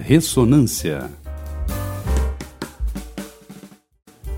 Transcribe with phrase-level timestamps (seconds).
[0.00, 1.10] Ressonância.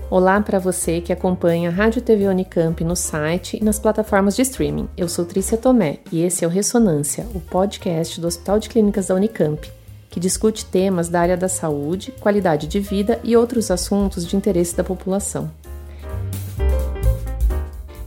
[0.09, 4.41] Olá para você que acompanha a Rádio TV Unicamp no site e nas plataformas de
[4.41, 4.89] streaming.
[4.97, 9.07] Eu sou Trícia Tomé e esse é o Ressonância, o podcast do Hospital de Clínicas
[9.07, 9.71] da Unicamp,
[10.09, 14.75] que discute temas da área da saúde, qualidade de vida e outros assuntos de interesse
[14.75, 15.49] da população.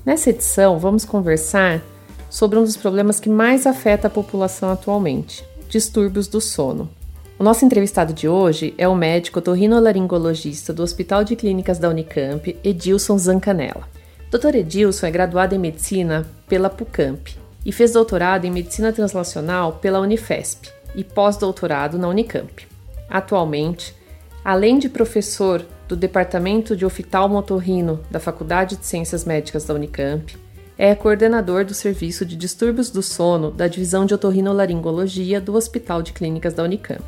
[0.04, 1.82] Nessa edição, vamos conversar
[2.28, 6.90] sobre um dos problemas que mais afeta a população atualmente: distúrbios do sono.
[7.36, 12.56] O nosso entrevistado de hoje é o médico otorrinolaringologista do Hospital de Clínicas da Unicamp,
[12.62, 13.88] Edilson Zancanella.
[14.30, 14.54] Dr.
[14.54, 17.26] Edilson é graduado em medicina pela PUCamp
[17.66, 22.68] e fez doutorado em medicina translacional pela Unifesp e pós-doutorado na Unicamp.
[23.10, 23.96] Atualmente,
[24.44, 30.38] além de professor do Departamento de Oftalmotorrino da Faculdade de Ciências Médicas da Unicamp,
[30.76, 36.12] é coordenador do Serviço de Distúrbios do Sono da Divisão de Otorrinolaringologia do Hospital de
[36.12, 37.02] Clínicas da Unicamp.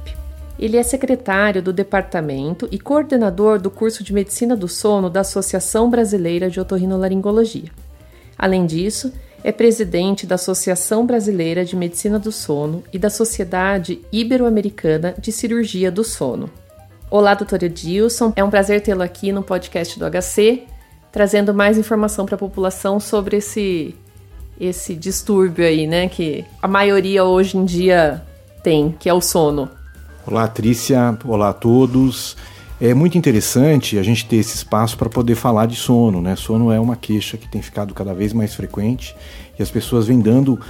[0.59, 5.91] Ele é secretário do departamento e coordenador do curso de Medicina do Sono da Associação
[5.91, 7.71] Brasileira de Otorrinolaringologia.
[8.39, 15.15] Além disso, é presidente da Associação Brasileira de Medicina do Sono e da Sociedade Ibero-Americana
[15.19, 16.49] de Cirurgia do Sono.
[17.11, 18.33] Olá, doutora Edilson.
[18.35, 20.67] É um prazer tê-lo aqui no podcast do HC
[21.17, 23.95] trazendo mais informação para a população sobre esse
[24.61, 28.23] esse distúrbio aí, né, que a maioria hoje em dia
[28.63, 29.71] tem, que é o sono.
[30.27, 31.19] Olá, Trícia.
[31.25, 32.37] Olá a todos.
[32.79, 36.37] É muito interessante a gente ter esse espaço para poder falar de sono, né?
[36.37, 39.17] Sono é uma queixa que tem ficado cada vez mais frequente
[39.59, 40.61] e as pessoas vêm dando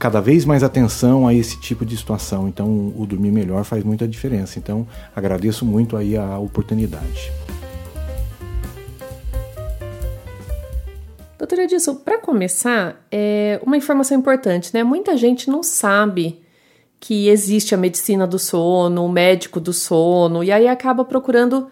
[0.00, 2.48] cada vez mais atenção a esse tipo de situação.
[2.48, 4.58] Então, o dormir melhor faz muita diferença.
[4.58, 7.30] Então, agradeço muito aí a oportunidade.
[11.42, 14.84] Doutora Edilson, para começar, é uma informação importante, né?
[14.84, 16.40] Muita gente não sabe
[17.00, 21.66] que existe a medicina do sono, o médico do sono, e aí acaba procurando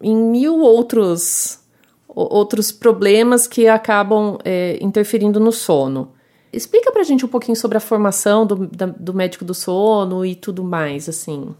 [0.00, 1.58] em mil outros,
[2.06, 6.12] outros problemas que acabam é, interferindo no sono.
[6.52, 10.36] Explica pra gente um pouquinho sobre a formação do, da, do médico do sono e
[10.36, 11.56] tudo mais, assim.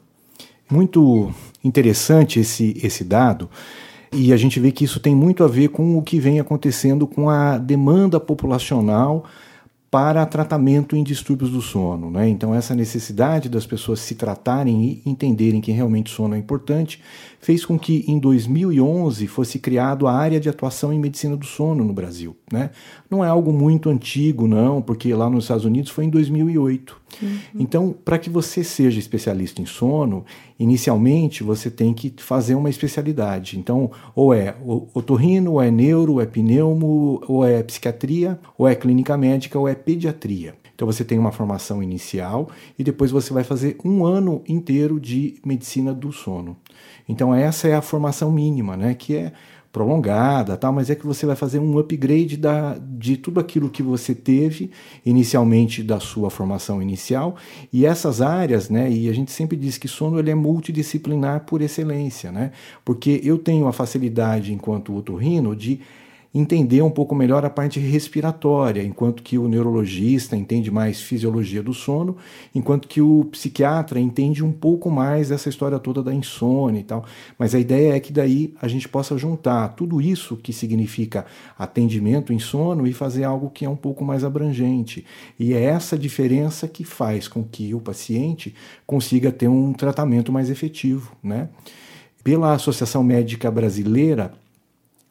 [0.71, 3.51] Muito interessante esse, esse dado,
[4.13, 7.07] e a gente vê que isso tem muito a ver com o que vem acontecendo
[7.07, 9.25] com a demanda populacional
[9.91, 12.11] para tratamento em distúrbios do sono.
[12.11, 12.29] Né?
[12.29, 17.01] Então, essa necessidade das pessoas se tratarem e entenderem que realmente o sono é importante
[17.41, 21.85] fez com que em 2011 fosse criado a área de atuação em medicina do sono
[21.85, 22.37] no Brasil.
[22.53, 22.71] Né?
[23.11, 27.01] Não é algo muito antigo, não, porque lá nos Estados Unidos foi em 2008.
[27.23, 27.39] Uhum.
[27.55, 30.25] Então, para que você seja especialista em sono,
[30.59, 33.59] inicialmente você tem que fazer uma especialidade.
[33.59, 34.57] Então, ou é
[34.95, 39.69] otorrino, ou é neuro, ou é pneumo, ou é psiquiatria, ou é clínica médica, ou
[39.69, 40.55] é pediatria.
[40.79, 42.49] Então você tem uma formação inicial
[42.79, 46.57] e depois você vai fazer um ano inteiro de medicina do sono.
[47.09, 48.95] Então essa é a formação mínima, né?
[48.95, 49.33] Que é
[49.73, 53.83] prolongada, tal, mas é que você vai fazer um upgrade da, de tudo aquilo que
[53.83, 54.71] você teve
[55.05, 57.37] inicialmente da sua formação inicial
[57.73, 58.91] e essas áreas, né?
[58.91, 62.53] E a gente sempre diz que sono ele é multidisciplinar por excelência, né?
[62.85, 65.81] Porque eu tenho a facilidade enquanto otorrino de
[66.35, 71.73] entender um pouco melhor a parte respiratória, enquanto que o neurologista entende mais fisiologia do
[71.73, 72.17] sono,
[72.55, 77.05] enquanto que o psiquiatra entende um pouco mais essa história toda da insônia e tal.
[77.39, 81.25] Mas a ideia é que daí a gente possa juntar tudo isso que significa
[81.59, 85.05] atendimento em sono e fazer algo que é um pouco mais abrangente.
[85.39, 88.55] E é essa diferença que faz com que o paciente
[88.87, 91.49] consiga ter um tratamento mais efetivo, né?
[92.23, 94.33] Pela Associação Médica Brasileira,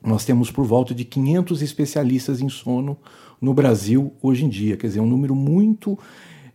[0.03, 2.97] nós temos por volta de 500 especialistas em sono
[3.41, 5.97] no Brasil hoje em dia, quer dizer, um número muito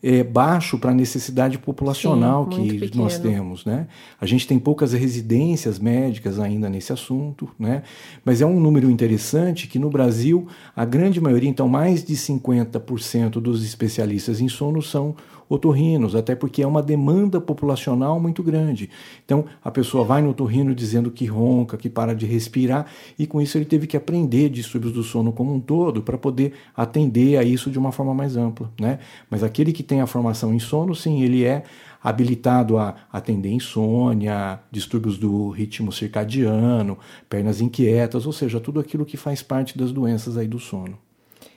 [0.03, 3.05] é, baixo para a necessidade populacional Sim, que pequeno.
[3.05, 3.65] nós temos.
[3.65, 3.87] Né?
[4.21, 7.85] A gente tem poucas residências médicas ainda nesse assunto, né?
[8.25, 13.41] mas é um número interessante que no Brasil a grande maioria, então mais de 50%
[13.41, 15.15] dos especialistas em sono são
[15.53, 18.89] otorrinos, até porque é uma demanda populacional muito grande.
[19.25, 22.87] Então a pessoa vai no otorrino dizendo que ronca, que para de respirar,
[23.19, 26.55] e com isso ele teve que aprender distúrbios do sono como um todo para poder
[26.75, 28.73] atender a isso de uma forma mais ampla.
[28.81, 28.99] Né?
[29.29, 31.65] Mas aquele que tem a formação em sono, sim, ele é
[32.03, 39.17] habilitado a atender insônia, distúrbios do ritmo circadiano, pernas inquietas, ou seja, tudo aquilo que
[39.17, 40.99] faz parte das doenças aí do sono.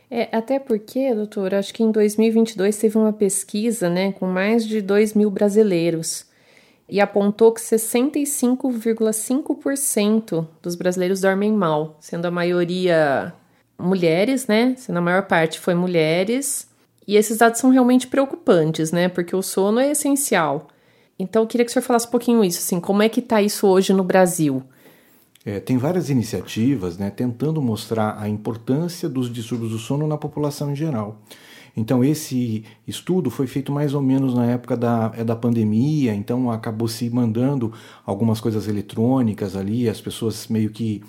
[0.10, 4.82] É, até porque, doutor, acho que em 2022 teve uma pesquisa, né, com mais de
[4.82, 6.26] 2 mil brasileiros
[6.88, 13.34] e apontou que 65,5% dos brasileiros dormem mal, sendo a maioria
[13.78, 16.68] mulheres, né, sendo a maior parte foi mulheres,
[17.08, 20.68] e esses dados são realmente preocupantes, né, porque o sono é essencial.
[21.18, 23.42] Então eu queria que o senhor falasse um pouquinho isso, assim, como é que está
[23.42, 24.64] isso hoje no Brasil?
[25.46, 30.72] É, tem várias iniciativas né, tentando mostrar a importância dos distúrbios do sono na população
[30.72, 31.22] em geral.
[31.78, 36.50] Então, esse estudo foi feito mais ou menos na época da, é da pandemia, então
[36.50, 37.74] acabou se mandando
[38.06, 41.04] algumas coisas eletrônicas ali, as pessoas meio que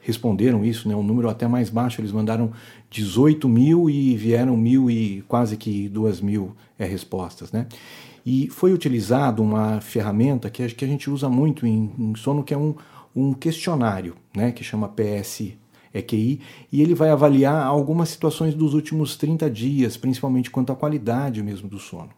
[0.00, 2.50] responderam isso, né, um número até mais baixo, eles mandaram
[2.90, 7.52] 18 mil e vieram mil e quase que duas mil é, respostas.
[7.52, 7.66] Né?
[8.24, 12.54] E foi utilizado uma ferramenta que que a gente usa muito em, em sono, que
[12.54, 12.74] é um,
[13.14, 15.54] um questionário, né, que chama PS
[15.94, 21.42] EQI, e ele vai avaliar algumas situações dos últimos 30 dias, principalmente quanto à qualidade
[21.42, 22.10] mesmo do sono.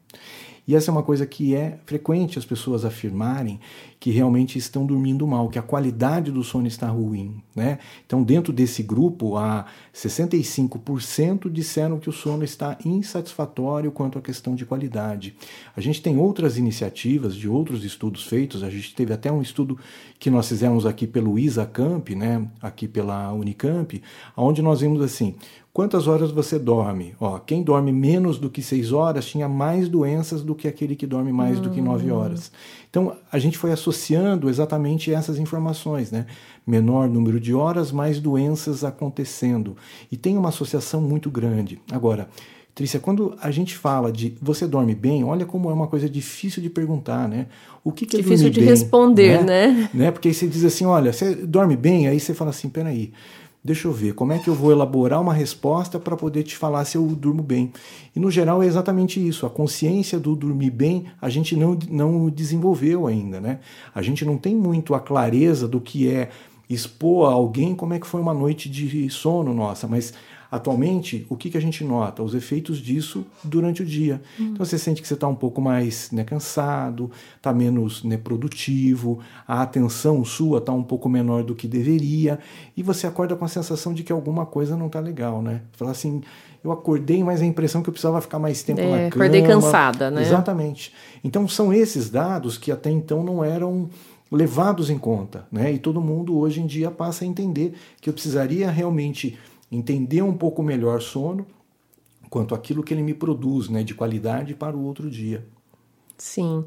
[0.67, 3.61] E essa é uma coisa que é frequente as pessoas afirmarem
[4.01, 7.43] que realmente estão dormindo mal, que a qualidade do sono está ruim.
[7.57, 7.79] Né?
[8.05, 9.65] Então, dentro desse grupo, há
[9.95, 15.35] 65% disseram que o sono está insatisfatório quanto à questão de qualidade.
[15.75, 19.79] A gente tem outras iniciativas de outros estudos feitos, a gente teve até um estudo
[20.19, 22.47] que nós fizemos aqui pelo ISACamp, né?
[22.61, 24.03] aqui pela Unicamp,
[24.37, 25.35] onde nós vimos assim,
[25.75, 27.17] Quantas horas você dorme?
[27.21, 31.05] Ó, quem dorme menos do que seis horas tinha mais doenças do que aquele que
[31.05, 31.63] dorme mais hum.
[31.63, 32.15] do que nove hum.
[32.15, 32.53] horas.
[32.89, 36.27] Então a gente foi associando exatamente essas informações, né?
[36.65, 39.77] Menor número de horas, mais doenças acontecendo.
[40.13, 41.81] E tem uma associação muito grande.
[41.91, 42.29] Agora,
[42.73, 46.63] Trícia, quando a gente fala de você dorme bem, olha como é uma coisa difícil
[46.63, 47.47] de perguntar, né?
[47.83, 49.67] O que, que é Difícil de bem, responder, né?
[49.69, 49.91] né?
[49.93, 50.11] né?
[50.11, 53.13] Porque aí você diz assim, olha, você dorme bem, aí você fala assim, peraí,
[53.65, 56.85] Deixa eu ver, como é que eu vou elaborar uma resposta para poder te falar
[56.85, 57.73] se eu durmo bem?
[58.15, 59.47] E no geral é exatamente isso.
[59.47, 63.61] A consciência do dormir bem a gente não, não desenvolveu ainda, né?
[63.95, 66.29] A gente não tem muito a clareza do que é
[66.69, 70.13] expor a alguém como é que foi uma noite de sono nossa, mas
[70.55, 72.23] Atualmente, o que, que a gente nota?
[72.23, 74.23] Os efeitos disso durante o dia.
[74.39, 74.51] Hum.
[74.53, 79.19] Então você sente que você está um pouco mais né, cansado, está menos né, produtivo,
[79.49, 82.39] a atenção sua está um pouco menor do que deveria,
[82.77, 85.63] e você acorda com a sensação de que alguma coisa não está legal, né?
[85.73, 86.23] Fala assim,
[86.63, 89.25] eu acordei, mas a impressão que eu precisava ficar mais tempo é, na cama.
[89.25, 90.23] Acordei cansada, né?
[90.23, 90.95] Exatamente.
[91.25, 93.91] Então são esses dados que até então não eram
[94.31, 95.73] levados em conta, né?
[95.73, 99.37] E todo mundo hoje em dia passa a entender que eu precisaria realmente
[99.71, 101.47] entender um pouco melhor sono
[102.31, 105.47] quanto aquilo que ele me produz, né, de qualidade para o outro dia.
[106.19, 106.65] Sim.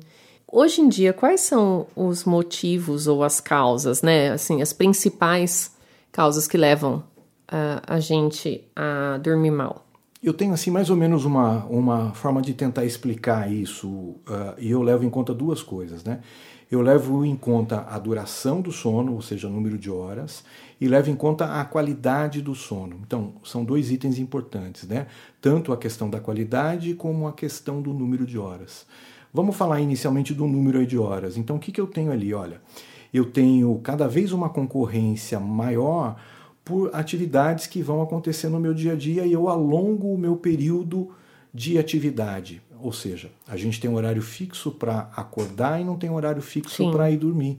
[0.49, 4.31] Hoje em dia, quais são os motivos ou as causas, né?
[4.31, 5.75] Assim, as principais
[6.09, 7.03] causas que levam
[7.51, 9.85] uh, a gente a dormir mal?
[10.23, 14.71] Eu tenho assim mais ou menos uma, uma forma de tentar explicar isso uh, e
[14.71, 16.21] eu levo em conta duas coisas, né?
[16.71, 20.43] Eu levo em conta a duração do sono, ou seja, o número de horas,
[20.79, 22.99] e levo em conta a qualidade do sono.
[23.05, 25.07] Então, são dois itens importantes, né?
[25.41, 28.85] Tanto a questão da qualidade como a questão do número de horas.
[29.33, 31.37] Vamos falar inicialmente do número de horas.
[31.37, 32.33] Então, o que, que eu tenho ali?
[32.33, 32.61] Olha,
[33.13, 36.15] eu tenho cada vez uma concorrência maior
[36.63, 40.35] por atividades que vão acontecer no meu dia a dia e eu alongo o meu
[40.35, 41.09] período
[41.53, 42.61] de atividade.
[42.79, 46.41] Ou seja, a gente tem um horário fixo para acordar e não tem um horário
[46.41, 47.57] fixo para ir dormir.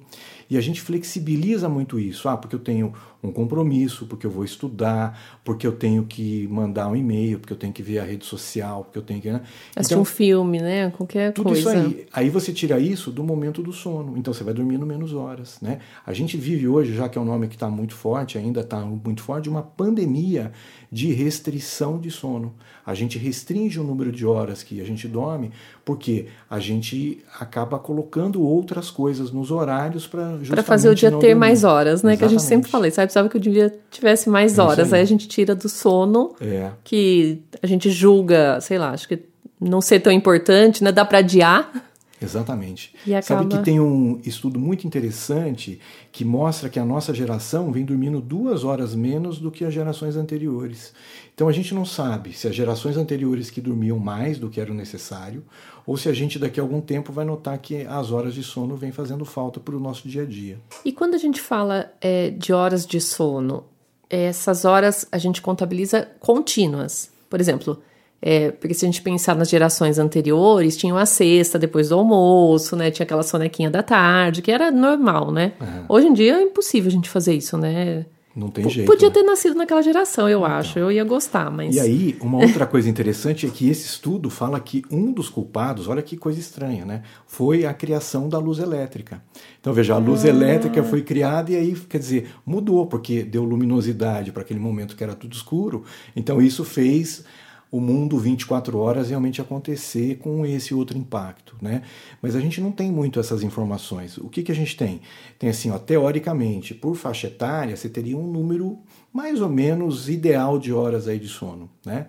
[0.50, 2.29] E a gente flexibiliza muito isso.
[2.29, 2.93] Ah, porque eu tenho
[3.23, 7.56] um compromisso, porque eu vou estudar, porque eu tenho que mandar um e-mail, porque eu
[7.56, 9.31] tenho que ver a rede social, porque eu tenho que.
[9.31, 9.43] Né?
[9.75, 10.91] Assistir então, um filme, né?
[10.91, 11.73] Qualquer tudo coisa.
[11.73, 12.06] Tudo isso aí.
[12.12, 14.17] Aí você tira isso do momento do sono.
[14.17, 15.58] Então você vai dormindo menos horas.
[15.61, 15.81] Né?
[16.06, 18.81] A gente vive hoje, já que é um nome que está muito forte, ainda está
[18.81, 20.53] muito forte, uma pandemia
[20.91, 22.55] de restrição de sono.
[22.87, 25.51] A gente restringe o número de horas que a gente dorme,
[25.84, 31.35] porque a gente acaba colocando outras coisas nos horários para para fazer o dia ter
[31.35, 32.13] mais horas, né?
[32.13, 32.19] Exatamente.
[32.19, 34.93] Que a gente sempre fala, sabe, precisava que o dia tivesse mais é horas.
[34.93, 35.01] Aí.
[35.01, 35.03] aí.
[35.03, 36.71] a gente tira do sono, é.
[36.85, 39.21] que a gente julga, sei lá, acho que
[39.61, 40.93] não ser tão importante, né?
[40.93, 41.71] Dá para adiar.
[42.20, 42.94] Exatamente.
[43.06, 43.22] Acaba...
[43.22, 48.20] Sabe que tem um estudo muito interessante que mostra que a nossa geração vem dormindo
[48.20, 50.93] duas horas menos do que as gerações anteriores.
[51.34, 54.72] Então a gente não sabe se as gerações anteriores que dormiam mais do que era
[54.72, 55.44] o necessário
[55.87, 58.77] ou se a gente daqui a algum tempo vai notar que as horas de sono
[58.77, 60.58] vêm fazendo falta para o nosso dia a dia.
[60.84, 63.65] E quando a gente fala é, de horas de sono,
[64.10, 67.10] essas horas a gente contabiliza contínuas.
[67.31, 67.81] Por exemplo,
[68.20, 72.75] é, porque se a gente pensar nas gerações anteriores, tinha a sexta depois do almoço,
[72.75, 72.91] né?
[72.91, 75.53] Tinha aquela sonequinha da tarde, que era normal, né?
[75.60, 75.84] Uhum.
[75.89, 78.06] Hoje em dia é impossível a gente fazer isso, né?
[78.39, 78.87] Não tem jeito.
[78.87, 79.15] Podia né?
[79.15, 80.51] ter nascido naquela geração, eu então.
[80.51, 80.79] acho.
[80.79, 81.75] Eu ia gostar, mas.
[81.75, 85.89] E aí, uma outra coisa interessante é que esse estudo fala que um dos culpados,
[85.89, 87.03] olha que coisa estranha, né?
[87.27, 89.22] Foi a criação da luz elétrica.
[89.60, 90.29] Então, veja, a luz ah.
[90.29, 95.03] elétrica foi criada e aí, quer dizer, mudou, porque deu luminosidade para aquele momento que
[95.03, 95.84] era tudo escuro.
[96.15, 97.25] Então, isso fez
[97.70, 101.82] o mundo 24 horas realmente acontecer com esse outro impacto, né?
[102.22, 104.17] Mas a gente não tem muito essas informações.
[104.19, 105.01] O que, que a gente tem?
[105.39, 108.79] Tem assim, ó, teoricamente, por faixa etária, você teria um número
[109.13, 112.06] mais ou menos ideal de horas aí de sono, né?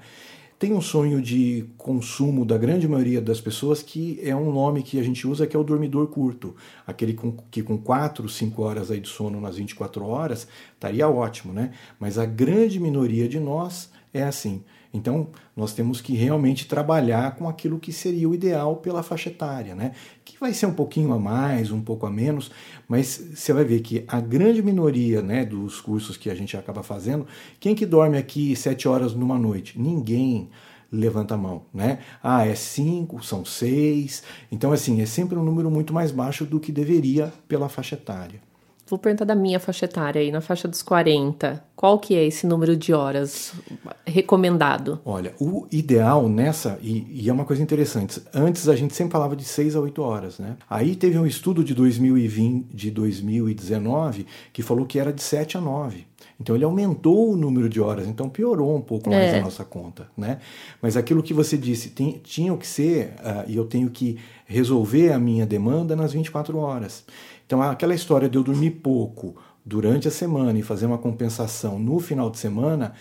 [0.57, 4.99] Tem um sonho de consumo da grande maioria das pessoas que é um nome que
[4.99, 6.53] a gente usa que é o dormidor curto.
[6.85, 11.53] Aquele com, que com 4, 5 horas aí de sono nas 24 horas estaria ótimo,
[11.53, 11.71] né?
[11.97, 14.61] Mas a grande minoria de nós é assim.
[14.91, 19.75] Então, nós temos que realmente trabalhar com aquilo que seria o ideal pela faixa etária,
[19.75, 19.91] né?
[20.25, 22.49] Que vai ser um pouquinho a mais, um pouco a menos,
[22.87, 26.81] mas você vai ver que a grande minoria, né, dos cursos que a gente acaba
[26.81, 27.27] fazendo,
[27.59, 29.79] quem que dorme aqui sete horas numa noite?
[29.79, 30.49] Ninguém
[30.91, 31.99] levanta a mão, né?
[32.21, 34.23] Ah, é cinco, são seis.
[34.51, 38.48] Então, assim, é sempre um número muito mais baixo do que deveria pela faixa etária.
[38.89, 41.63] Vou perguntar da minha faixa etária aí, na faixa dos 40.
[41.75, 43.53] Qual que é esse número de horas
[44.05, 44.99] recomendado?
[45.05, 49.35] Olha, o ideal nessa, e, e, é uma coisa interessante, antes a gente sempre falava
[49.35, 50.57] de 6 a 8 horas, né?
[50.67, 55.61] Aí teve um estudo de 2020, de 2019, que falou que era de 7 a
[55.61, 56.07] 9.
[56.39, 59.39] Então ele aumentou o número de horas, então piorou um pouco mais é.
[59.39, 60.39] a nossa conta, né?
[60.81, 65.11] Mas aquilo que você disse, tem, tinha que ser, uh, e eu tenho que resolver
[65.11, 67.05] a minha demanda nas 24 horas.
[67.49, 71.99] Então, aquela história de eu dormir pouco durante a semana e fazer uma compensação no
[71.99, 72.93] final de semana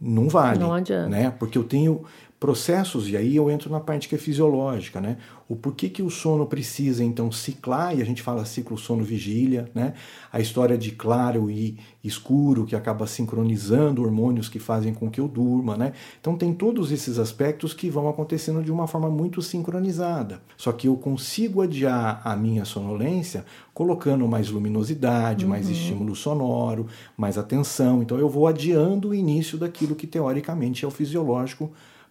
[0.00, 0.58] não vale.
[0.58, 1.10] Não adianta.
[1.10, 1.30] Né?
[1.30, 2.02] Porque eu tenho
[2.40, 5.18] processos, e aí eu entro na parte que é fisiológica, né?
[5.46, 9.92] O porquê que o sono precisa, então, ciclar, e a gente fala ciclo sono-vigília, né?
[10.32, 15.28] A história de claro e escuro, que acaba sincronizando hormônios que fazem com que eu
[15.28, 15.92] durma, né?
[16.18, 20.40] Então, tem todos esses aspectos que vão acontecendo de uma forma muito sincronizada.
[20.56, 23.44] Só que eu consigo adiar a minha sonolência
[23.74, 25.50] colocando mais luminosidade, uhum.
[25.50, 26.86] mais estímulo sonoro,
[27.18, 28.02] mais atenção.
[28.02, 31.70] Então, eu vou adiando o início daquilo que teoricamente é o fisiológico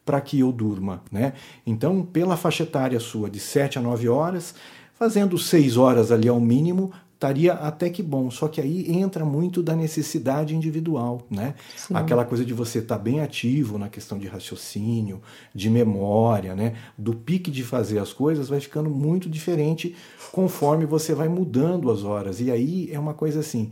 [0.10, 1.34] para que eu durma, né?
[1.64, 4.56] Então, pela faixa etária sua de 7 a 9 horas,
[4.96, 8.32] fazendo 6 horas ali ao mínimo, estaria até que bom.
[8.32, 11.54] Só que aí entra muito da necessidade individual, né?
[11.78, 11.94] Sim.
[11.96, 15.22] Aquela coisa de você estar tá bem ativo na questão de raciocínio,
[15.54, 16.74] de memória, né?
[16.98, 19.96] Do pique de fazer as coisas vai ficando muito diferente
[20.32, 22.42] conforme você vai mudando as horas.
[22.42, 23.70] E aí é uma coisa assim.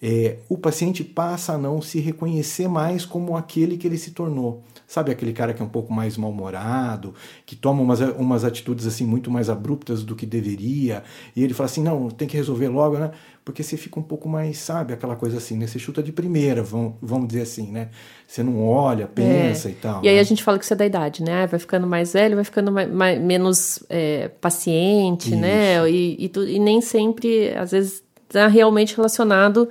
[0.00, 4.62] É, o paciente passa a não se reconhecer mais como aquele que ele se tornou.
[4.92, 7.14] Sabe aquele cara que é um pouco mais mal-humorado,
[7.46, 11.02] que toma umas, umas atitudes assim muito mais abruptas do que deveria,
[11.34, 13.10] e ele fala assim, não, tem que resolver logo, né?
[13.42, 15.66] Porque você fica um pouco mais, sabe, aquela coisa assim, né?
[15.66, 17.88] Você chuta de primeira, vamos, vamos dizer assim, né?
[18.28, 19.70] Você não olha, pensa é.
[19.70, 20.04] e tal.
[20.04, 20.20] E aí né?
[20.20, 21.46] a gente fala que isso é da idade, né?
[21.46, 25.40] Vai ficando mais velho, vai ficando mais, mais menos é, paciente, isso.
[25.40, 25.90] né?
[25.90, 29.70] E, e, tu, e nem sempre, às vezes, está realmente relacionado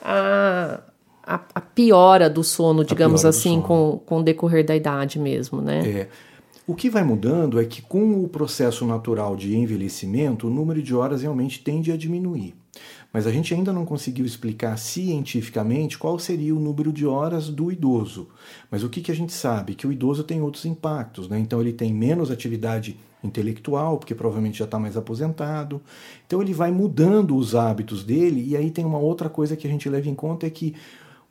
[0.00, 0.82] a
[1.26, 3.62] a, a piora do sono, digamos assim, sono.
[3.62, 5.88] Com, com o decorrer da idade mesmo, né?
[5.88, 6.08] É.
[6.66, 10.94] O que vai mudando é que com o processo natural de envelhecimento, o número de
[10.94, 12.54] horas realmente tende a diminuir.
[13.12, 17.70] Mas a gente ainda não conseguiu explicar cientificamente qual seria o número de horas do
[17.70, 18.28] idoso.
[18.70, 19.74] Mas o que, que a gente sabe?
[19.74, 21.38] Que o idoso tem outros impactos, né?
[21.38, 25.80] Então ele tem menos atividade intelectual, porque provavelmente já está mais aposentado.
[26.26, 29.70] Então ele vai mudando os hábitos dele, e aí tem uma outra coisa que a
[29.70, 30.74] gente leva em conta é que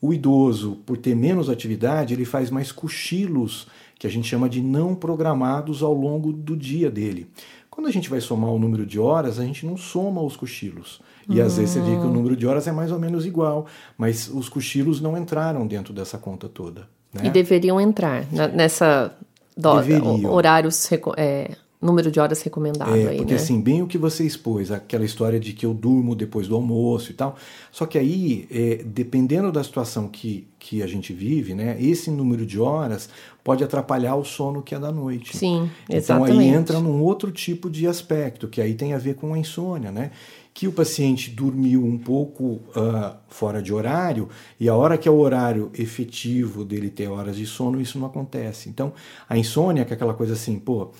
[0.05, 4.61] o idoso, por ter menos atividade, ele faz mais cochilos, que a gente chama de
[4.61, 7.27] não programados ao longo do dia dele.
[7.69, 11.01] Quando a gente vai somar o número de horas, a gente não soma os cochilos.
[11.27, 13.65] E às vezes você vê que o número de horas é mais ou menos igual,
[13.97, 16.87] mas os cochilos não entraram dentro dessa conta toda.
[17.13, 17.25] Né?
[17.25, 19.11] E deveriam entrar nessa
[19.57, 20.31] do, deveriam.
[20.31, 23.39] horários é, número de horas recomendado é, aí, porque né?
[23.39, 27.11] assim, bem o que você expôs, aquela história de que eu durmo depois do almoço
[27.11, 27.35] e tal.
[27.71, 32.45] Só que aí, é, dependendo da situação que, que a gente vive, né, esse número
[32.45, 33.09] de horas
[33.43, 35.37] pode atrapalhar o sono que é da noite.
[35.37, 36.31] Sim, exatamente.
[36.31, 39.37] Então aí entra num outro tipo de aspecto, que aí tem a ver com a
[39.37, 40.11] insônia, né?
[40.51, 44.29] Que o paciente dormiu um pouco uh, fora de horário
[44.59, 48.07] e a hora que é o horário efetivo dele ter horas de sono, isso não
[48.07, 48.69] acontece.
[48.69, 48.93] Então,
[49.29, 50.91] a insônia, que é aquela coisa assim, pô,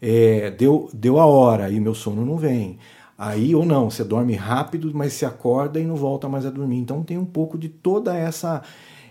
[0.00, 2.78] é, deu, deu a hora e meu sono não vem.
[3.16, 6.78] Aí ou não, você dorme rápido, mas se acorda e não volta mais a dormir.
[6.78, 8.62] Então tem um pouco de toda essa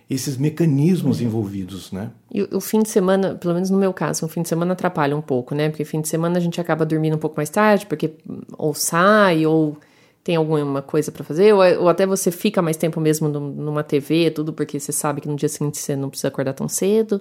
[0.09, 2.11] esses mecanismos envolvidos, né?
[2.33, 5.15] E o fim de semana, pelo menos no meu caso, o fim de semana atrapalha
[5.15, 5.67] um pouco, né?
[5.69, 8.13] Porque fim de semana a gente acaba dormindo um pouco mais tarde, porque
[8.57, 9.77] ou sai ou
[10.23, 14.31] tem alguma coisa para fazer, ou, ou, até você fica mais tempo mesmo numa TV,
[14.31, 17.19] tudo porque você sabe que no dia seguinte você não precisa acordar tão cedo.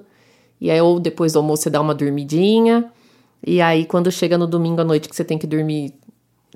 [0.61, 2.91] E aí ou depois do almoço você dá uma dormidinha.
[3.45, 5.95] E aí, quando chega no domingo à noite que você tem que dormir,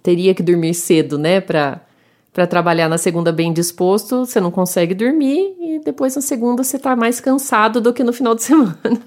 [0.02, 1.80] teria que dormir cedo, né, pra,
[2.32, 6.78] pra trabalhar na segunda bem disposto, você não consegue dormir e depois na segunda você
[6.78, 9.00] tá mais cansado do que no final de semana.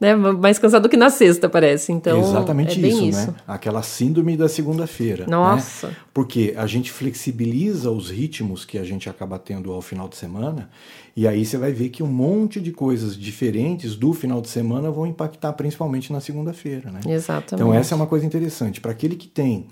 [0.00, 0.14] Né?
[0.14, 1.92] Mais cansado do que na sexta, parece.
[1.92, 3.36] Então, Exatamente é bem isso, isso, né?
[3.46, 5.26] Aquela síndrome da segunda-feira.
[5.26, 5.88] Nossa.
[5.88, 5.96] Né?
[6.12, 10.68] Porque a gente flexibiliza os ritmos que a gente acaba tendo ao final de semana,
[11.16, 14.90] e aí você vai ver que um monte de coisas diferentes do final de semana
[14.90, 17.00] vão impactar principalmente na segunda-feira, né?
[17.06, 17.54] Exatamente.
[17.54, 18.80] Então essa é uma coisa interessante.
[18.80, 19.66] Para aquele que tem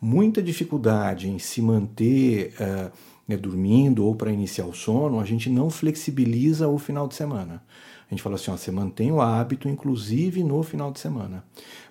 [0.00, 2.90] muita dificuldade em se manter uh,
[3.28, 7.62] né, dormindo ou para iniciar o sono, a gente não flexibiliza o final de semana.
[8.10, 11.44] A gente fala assim, ó, você mantém o hábito, inclusive no final de semana.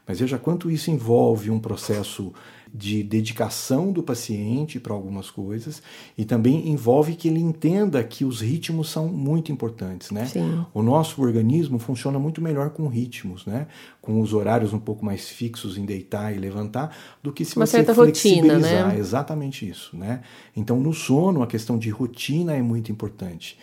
[0.06, 2.34] Mas veja quanto isso envolve um processo
[2.74, 5.82] de dedicação do paciente para algumas coisas
[6.18, 10.26] e também envolve que ele entenda que os ritmos são muito importantes, né?
[10.26, 10.66] Sim.
[10.74, 13.68] O nosso organismo funciona muito melhor com ritmos, né?
[14.02, 17.66] Com os horários um pouco mais fixos em deitar e levantar do que se Uma
[17.66, 18.60] você certa flexibilizar.
[18.60, 19.00] rotina, né?
[19.00, 20.22] Exatamente isso, né?
[20.56, 23.58] Então no sono a questão de rotina é muito importante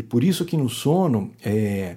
[0.00, 1.96] e por isso que no sono é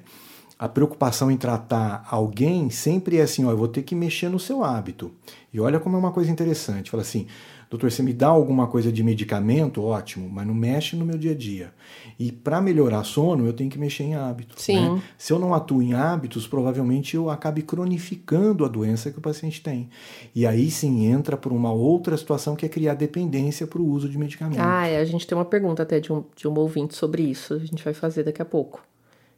[0.60, 4.38] a preocupação em tratar alguém sempre é assim, ó, eu vou ter que mexer no
[4.38, 5.10] seu hábito.
[5.54, 6.92] E olha como é uma coisa interessante.
[6.92, 7.28] Fala assim,
[7.74, 11.32] doutor, você me dá alguma coisa de medicamento, ótimo, mas não mexe no meu dia
[11.32, 11.74] a dia.
[12.20, 14.62] E para melhorar sono, eu tenho que mexer em hábitos.
[14.62, 14.96] Sim.
[14.96, 15.02] Né?
[15.18, 19.60] Se eu não atuo em hábitos, provavelmente eu acabe cronificando a doença que o paciente
[19.60, 19.90] tem.
[20.36, 24.08] E aí sim entra por uma outra situação que é criar dependência para o uso
[24.08, 24.64] de medicamentos.
[24.64, 27.56] Ah, é, a gente tem uma pergunta até de um, de um ouvinte sobre isso.
[27.56, 28.84] A gente vai fazer daqui a pouco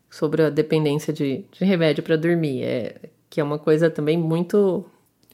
[0.09, 2.95] sobre a dependência de, de remédio para dormir, é,
[3.29, 4.85] que é uma coisa também muito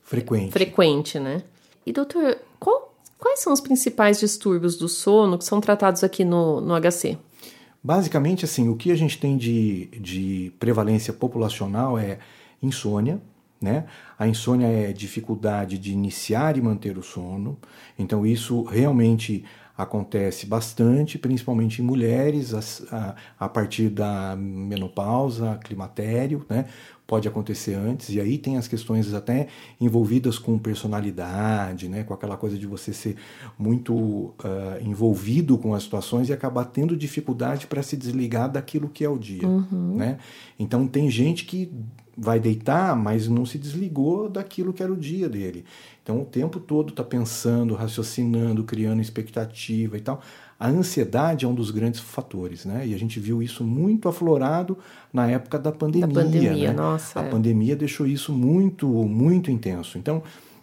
[0.04, 0.52] frequente.
[0.52, 1.42] frequente, né?
[1.84, 2.91] E doutor, qual,
[3.22, 7.18] quais são os principais distúrbios do sono que são tratados aqui no, no HC?
[7.84, 12.18] Basicamente, assim, o que a gente tem de, de prevalência populacional é
[12.62, 13.22] insônia,
[13.62, 13.86] né?
[14.18, 17.58] A insônia é dificuldade de iniciar e manter o sono.
[17.98, 19.46] Então, isso realmente
[19.78, 22.60] acontece bastante, principalmente em mulheres, a,
[22.96, 26.66] a, a partir da menopausa, climatério, né?
[27.12, 29.50] Pode acontecer antes, e aí tem as questões até
[29.82, 32.06] envolvidas com personalidade, né?
[32.06, 33.18] com aquela coisa de você ser
[33.60, 34.34] muito uh,
[34.82, 39.18] envolvido com as situações e acabar tendo dificuldade para se desligar daquilo que é o
[39.18, 39.46] dia.
[39.46, 39.98] Uhum.
[39.98, 40.20] Né?
[40.58, 41.70] Então tem gente que
[42.18, 45.66] vai deitar, mas não se desligou daquilo que era o dia dele.
[46.04, 50.22] Então o tempo todo está pensando, raciocinando, criando expectativa e tal.
[50.60, 52.86] A ansiedade é um dos grandes fatores, né?
[52.86, 54.78] E a gente viu isso muito aflorado
[55.12, 56.08] na época da pandemia.
[56.08, 56.74] Da pandemia, né?
[56.74, 57.20] nossa.
[57.20, 57.30] A é.
[57.30, 59.98] pandemia deixou isso muito, muito intenso.
[59.98, 60.22] Então,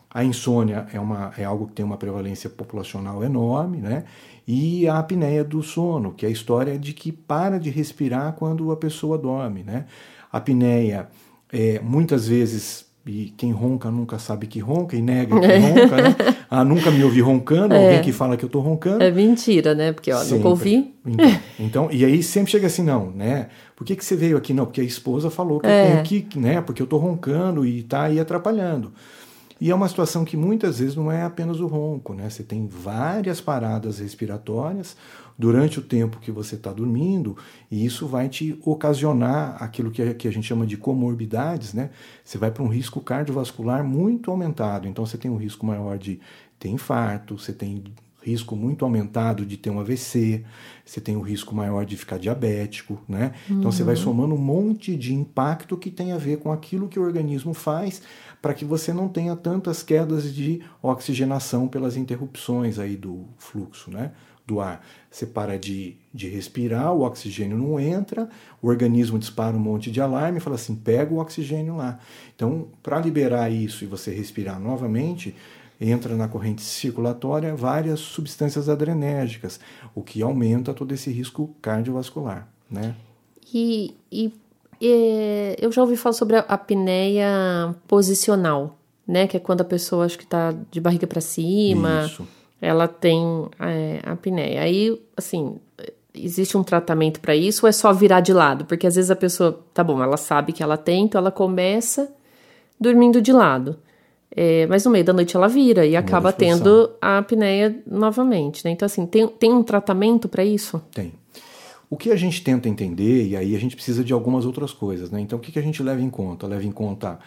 [0.09, 4.05] a insônia é, uma, é algo que tem uma prevalência populacional enorme, né?
[4.47, 8.71] E a apneia do sono, que é a história de que para de respirar quando
[8.71, 9.85] a pessoa dorme, né?
[10.33, 11.09] A apneia,
[11.53, 16.17] é, muitas vezes e quem ronca nunca sabe que ronca e nega que ronca, né?
[16.51, 17.83] Ah, nunca me ouvi roncando, É.
[17.87, 19.03] alguém que fala que eu tô roncando.
[19.03, 19.93] É mentira, né?
[19.93, 20.37] Porque, ó, Sempre.
[20.37, 20.95] nunca ouvi.
[21.07, 23.49] Então, então, e aí sempre chega assim, não, né?
[23.75, 24.53] Por que, que você veio aqui?
[24.53, 25.85] Não, porque a esposa falou que É.
[26.01, 26.61] eu tenho que, né?
[26.61, 28.93] Porque eu tô roncando e tá aí atrapalhando.
[29.59, 32.29] E é uma situação que muitas vezes não é apenas o ronco, né?
[32.29, 34.97] Você tem várias paradas respiratórias
[35.39, 37.37] durante o tempo que você está dormindo,
[37.71, 41.91] e isso vai te ocasionar aquilo que a, que a gente chama de comorbidades, né?
[42.25, 44.89] Você vai para um risco cardiovascular muito aumentado.
[44.89, 46.19] Então você tem um risco maior de
[46.59, 47.85] ter infarto, você tem
[48.21, 50.45] risco muito aumentado de ter um AVC,
[50.85, 53.33] você tem o risco maior de ficar diabético, né?
[53.49, 56.99] Então você vai somando um monte de impacto que tem a ver com aquilo que
[56.99, 58.03] o organismo faz
[58.43, 64.11] para que você não tenha tantas quedas de oxigenação pelas interrupções aí do fluxo, né?
[64.49, 64.83] Do ar.
[65.11, 68.31] Você para de, de respirar, o oxigênio não entra,
[68.63, 71.99] o organismo dispara um monte de alarme e fala assim: pega o oxigênio lá.
[72.35, 75.35] Então, para liberar isso e você respirar novamente,
[75.79, 79.61] entra na corrente circulatória várias substâncias adrenérgicas,
[79.95, 82.95] o que aumenta todo esse risco cardiovascular, né?
[83.53, 84.33] E, e,
[84.81, 89.27] e eu já ouvi falar sobre a apneia posicional, né?
[89.27, 92.27] Que é quando a pessoa acho que tá de barriga para cima, Isso.
[92.61, 93.23] Ela tem
[93.61, 94.63] é, apneia.
[94.63, 95.57] Aí, assim,
[96.15, 98.65] existe um tratamento para isso ou é só virar de lado?
[98.65, 102.13] Porque às vezes a pessoa, tá bom, ela sabe que ela tem, então ela começa
[102.81, 103.79] dormindo de lado.
[104.35, 106.59] É, mas no meio da noite ela vira e acaba disposição.
[106.59, 108.71] tendo a apneia novamente, né?
[108.71, 110.83] Então, assim, tem, tem um tratamento para isso?
[110.93, 111.13] Tem.
[111.91, 115.11] O que a gente tenta entender, e aí a gente precisa de algumas outras coisas,
[115.11, 115.21] né?
[115.21, 116.47] Então, o que, que a gente leva em conta?
[116.47, 117.19] Leva em conta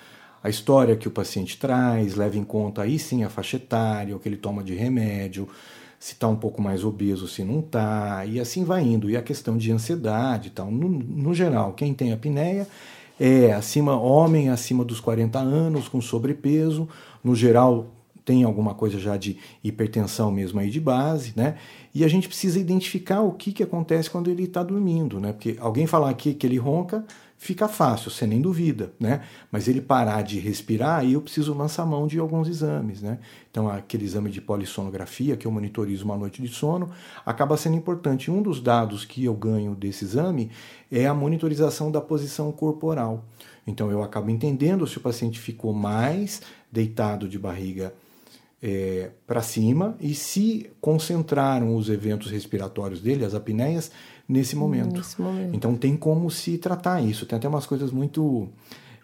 [0.43, 4.19] a história que o paciente traz, leva em conta aí sim a faixa etária, o
[4.19, 5.47] que ele toma de remédio,
[5.99, 9.10] se está um pouco mais obeso, se não está, e assim vai indo.
[9.10, 10.71] E a questão de ansiedade e tal.
[10.71, 12.67] No, no geral, quem tem apneia
[13.19, 16.89] é acima homem acima dos 40 anos, com sobrepeso,
[17.23, 17.88] no geral
[18.25, 21.56] tem alguma coisa já de hipertensão mesmo aí de base, né?
[21.93, 25.34] E a gente precisa identificar o que, que acontece quando ele está dormindo, né?
[25.34, 27.04] Porque alguém falar aqui que ele ronca,
[27.41, 29.23] fica fácil, você nem duvida, né?
[29.51, 33.17] Mas ele parar de respirar, aí eu preciso lançar mão de alguns exames, né?
[33.49, 36.91] Então, aquele exame de polissonografia, que eu monitorizo uma noite de sono,
[37.25, 38.30] acaba sendo importante.
[38.30, 40.51] Um dos dados que eu ganho desse exame
[40.91, 43.25] é a monitorização da posição corporal.
[43.65, 47.91] Então, eu acabo entendendo se o paciente ficou mais deitado de barriga
[48.62, 53.91] é, para cima e se concentraram os eventos respiratórios dele, as apneias,
[54.31, 54.95] nesse momento.
[54.95, 55.55] nesse momento.
[55.55, 57.25] Então tem como se tratar isso.
[57.25, 58.47] Tem até umas coisas muito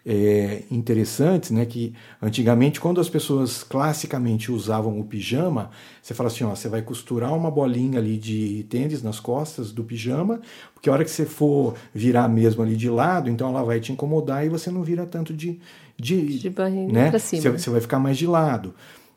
[0.06, 1.66] é, interessantes, né?
[1.66, 6.80] Que antigamente, quando as pessoas classicamente usavam o pijama, você fala assim: ó, você vai
[6.80, 10.40] costurar uma bolinha ali de tênis nas costas do pijama,
[10.72, 13.92] porque a hora que você for virar mesmo ali de lado, então ela vai te
[13.92, 15.60] incomodar e você não vira tanto de.
[16.00, 17.10] De, De barriga né?
[17.10, 17.42] pra cima.
[17.42, 18.72] Você, você vai ficar mais de lado.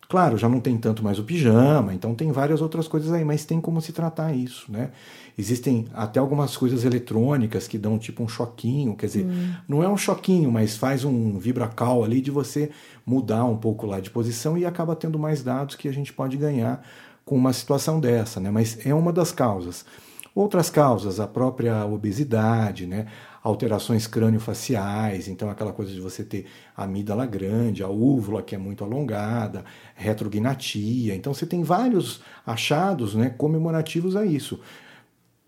[0.10, 3.46] Claro, já não tem tanto mais o pijama, então tem várias outras coisas aí, mas
[3.46, 4.90] tem como se tratar isso, né?
[5.38, 9.26] Existem até algumas coisas eletrônicas que dão tipo um choquinho, quer dizer,
[9.68, 12.70] não é um choquinho, mas faz um vibracal ali de você
[13.06, 16.38] mudar um pouco lá de posição e acaba tendo mais dados que a gente pode
[16.38, 16.86] ganhar
[17.26, 18.52] com uma situação dessa, né?
[18.52, 19.86] Mas é uma das causas.
[20.34, 23.08] Outras causas, a própria obesidade, né?
[23.44, 26.46] alterações crânio-faciais, então aquela coisa de você ter
[26.78, 29.66] amígdala grande, a úvula que é muito alongada,
[29.96, 31.16] retrognatia.
[31.16, 34.60] Então você tem vários achados né, comemorativos a isso.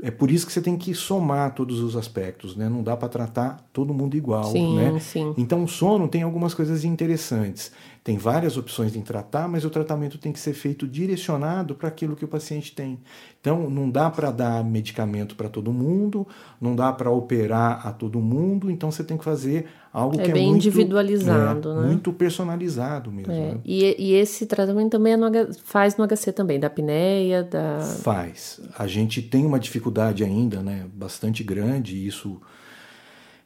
[0.05, 2.67] É por isso que você tem que somar todos os aspectos, né?
[2.67, 4.99] Não dá para tratar todo mundo igual, Sim, né?
[4.99, 5.33] sim.
[5.37, 7.71] Então o sono tem algumas coisas interessantes.
[8.03, 12.17] Tem várias opções em tratar, mas o tratamento tem que ser feito direcionado para aquilo
[12.17, 12.99] que o paciente tem.
[13.39, 16.27] Então não dá para dar medicamento para todo mundo,
[16.59, 20.31] não dá para operar a todo mundo, então você tem que fazer algo É que
[20.31, 21.87] é bem muito individualizado, é, né?
[21.87, 23.31] Muito personalizado mesmo.
[23.31, 23.57] É, né?
[23.63, 25.29] e, e esse tratamento também é no
[25.63, 27.79] faz no HC também, da apneia, da.
[27.79, 28.59] Faz.
[28.77, 32.41] A gente tem uma dificuldade ainda, né, bastante grande, e isso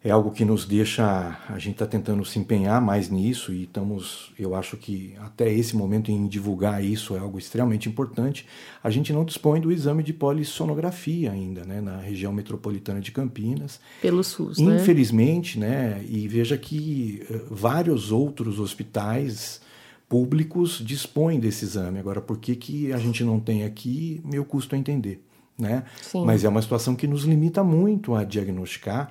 [0.08, 1.38] é algo que nos deixa.
[1.50, 5.76] A gente está tentando se empenhar mais nisso e estamos, eu acho que até esse
[5.76, 8.46] momento em divulgar isso é algo extremamente importante.
[8.82, 13.82] A gente não dispõe do exame de polissonografia ainda, né, na região metropolitana de Campinas.
[14.02, 14.78] Pelo SUS, né?
[14.78, 16.02] Infelizmente, né?
[16.08, 19.60] E veja que eh, vários outros hospitais
[20.08, 22.00] públicos dispõem desse exame.
[22.00, 25.22] Agora, por que, que a gente não tem aqui, meu custo a entender,
[25.60, 25.84] né?
[26.02, 26.24] Sim.
[26.24, 29.10] Mas é uma situação que nos limita muito a diagnosticar.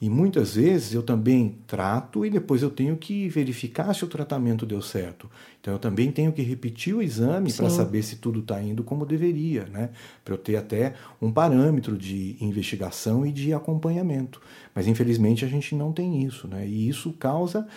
[0.00, 4.64] E muitas vezes eu também trato e depois eu tenho que verificar se o tratamento
[4.64, 5.30] deu certo.
[5.60, 9.04] Então eu também tenho que repetir o exame para saber se tudo está indo como
[9.04, 9.90] deveria, né?
[10.24, 14.40] Para eu ter até um parâmetro de investigação e de acompanhamento.
[14.74, 16.66] Mas infelizmente a gente não tem isso, né?
[16.66, 17.68] E isso causa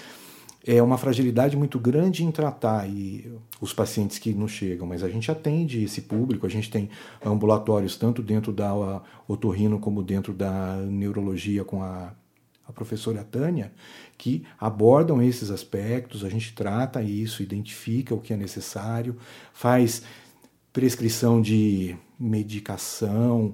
[0.66, 5.10] é uma fragilidade muito grande em tratar e os pacientes que nos chegam, mas a
[5.10, 6.90] gente atende esse público, a gente tem
[7.24, 12.14] ambulatórios tanto dentro da otorrino como dentro da neurologia com a,
[12.66, 13.74] a professora Tânia,
[14.18, 19.18] que abordam esses aspectos, a gente trata isso, identifica o que é necessário,
[19.52, 20.04] faz
[20.72, 23.54] prescrição de medicação,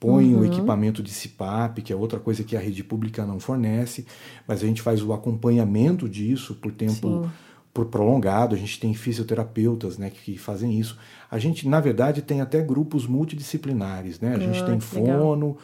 [0.00, 0.40] põe Uhum.
[0.40, 4.06] o equipamento de CPAP, que é outra coisa que a rede pública não fornece,
[4.48, 7.30] mas a gente faz o acompanhamento disso por tempo Sim.
[7.72, 10.98] por prolongado, a gente tem fisioterapeutas né, que fazem isso.
[11.30, 14.34] A gente, na verdade, tem até grupos multidisciplinares, né?
[14.34, 15.58] A gente Ah, tem que legal.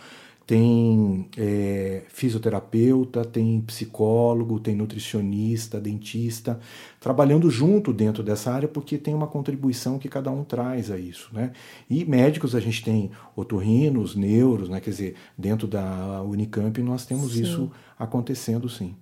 [0.47, 6.61] Tem é, fisioterapeuta, tem psicólogo, tem nutricionista, dentista,
[7.01, 11.31] trabalhando junto dentro dessa área, porque tem uma contribuição que cada um traz a isso.
[11.33, 11.53] Né?
[11.91, 14.81] E médicos, a gente tem otorrinos, neuros, né?
[14.81, 17.43] quer dizer, dentro da Unicamp nós temos Sim.
[17.43, 18.95] isso acontecendo sim.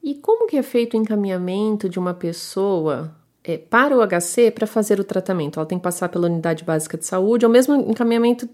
[0.00, 4.66] E como que é feito o encaminhamento de uma pessoa é, para o HC para
[4.66, 5.58] fazer o tratamento?
[5.58, 8.48] Ela tem que passar pela unidade básica de saúde, é o mesmo encaminhamento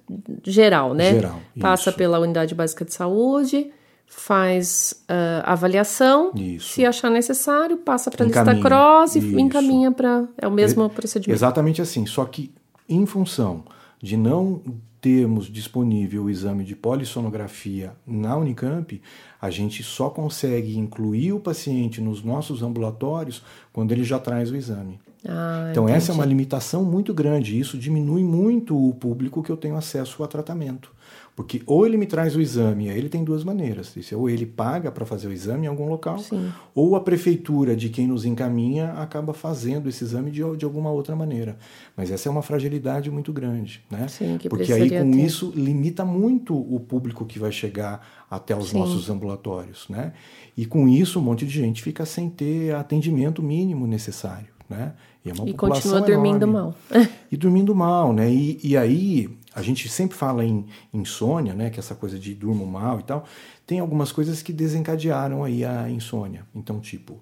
[0.44, 1.14] geral, né?
[1.14, 1.98] Geral, Passa isso.
[1.98, 3.70] pela unidade básica de saúde,
[4.07, 6.72] faz ah, avaliação, Isso.
[6.72, 9.38] se achar necessário, passa para a lista CROSS e isso.
[9.38, 10.27] encaminha para.
[10.38, 11.37] É o mesmo procedimento.
[11.37, 12.51] Exatamente assim, só que
[12.88, 13.64] em função
[14.03, 14.62] de não
[15.00, 19.00] termos disponível o exame de polissonografia na Unicamp,
[19.40, 24.56] a gente só consegue incluir o paciente nos nossos ambulatórios quando ele já traz o
[24.56, 24.98] exame.
[25.26, 26.18] Ah, Então, essa é entendi.
[26.18, 27.56] uma limitação muito grande.
[27.56, 30.90] e Isso diminui muito o público que eu tenho acesso a tratamento.
[31.38, 33.96] Porque ou ele me traz o exame, aí ele tem duas maneiras.
[33.96, 36.53] Isso, Ou ele paga para fazer o exame em algum local, Sim.
[36.74, 41.14] ou a prefeitura de quem nos encaminha acaba fazendo esse exame de, de alguma outra
[41.14, 41.57] maneira.
[41.96, 43.81] Mas essa é uma fragilidade muito grande.
[43.88, 44.09] Né?
[44.09, 45.24] Sim, que Porque aí com ter.
[45.24, 48.81] isso limita muito o público que vai chegar até os Sim.
[48.81, 49.87] nossos ambulatórios.
[49.88, 50.14] Né?
[50.57, 54.48] E com isso um monte de gente fica sem ter atendimento mínimo necessário.
[54.68, 54.92] Né?
[55.24, 56.74] E, é E continua dormindo enorme mal.
[57.31, 58.29] e dormindo mal, né?
[58.29, 62.34] E, e aí a gente sempre fala em insônia, né, que é essa coisa de
[62.34, 63.24] durmo mal e tal,
[63.66, 66.46] tem algumas coisas que desencadearam aí a insônia.
[66.54, 67.20] Então, tipo,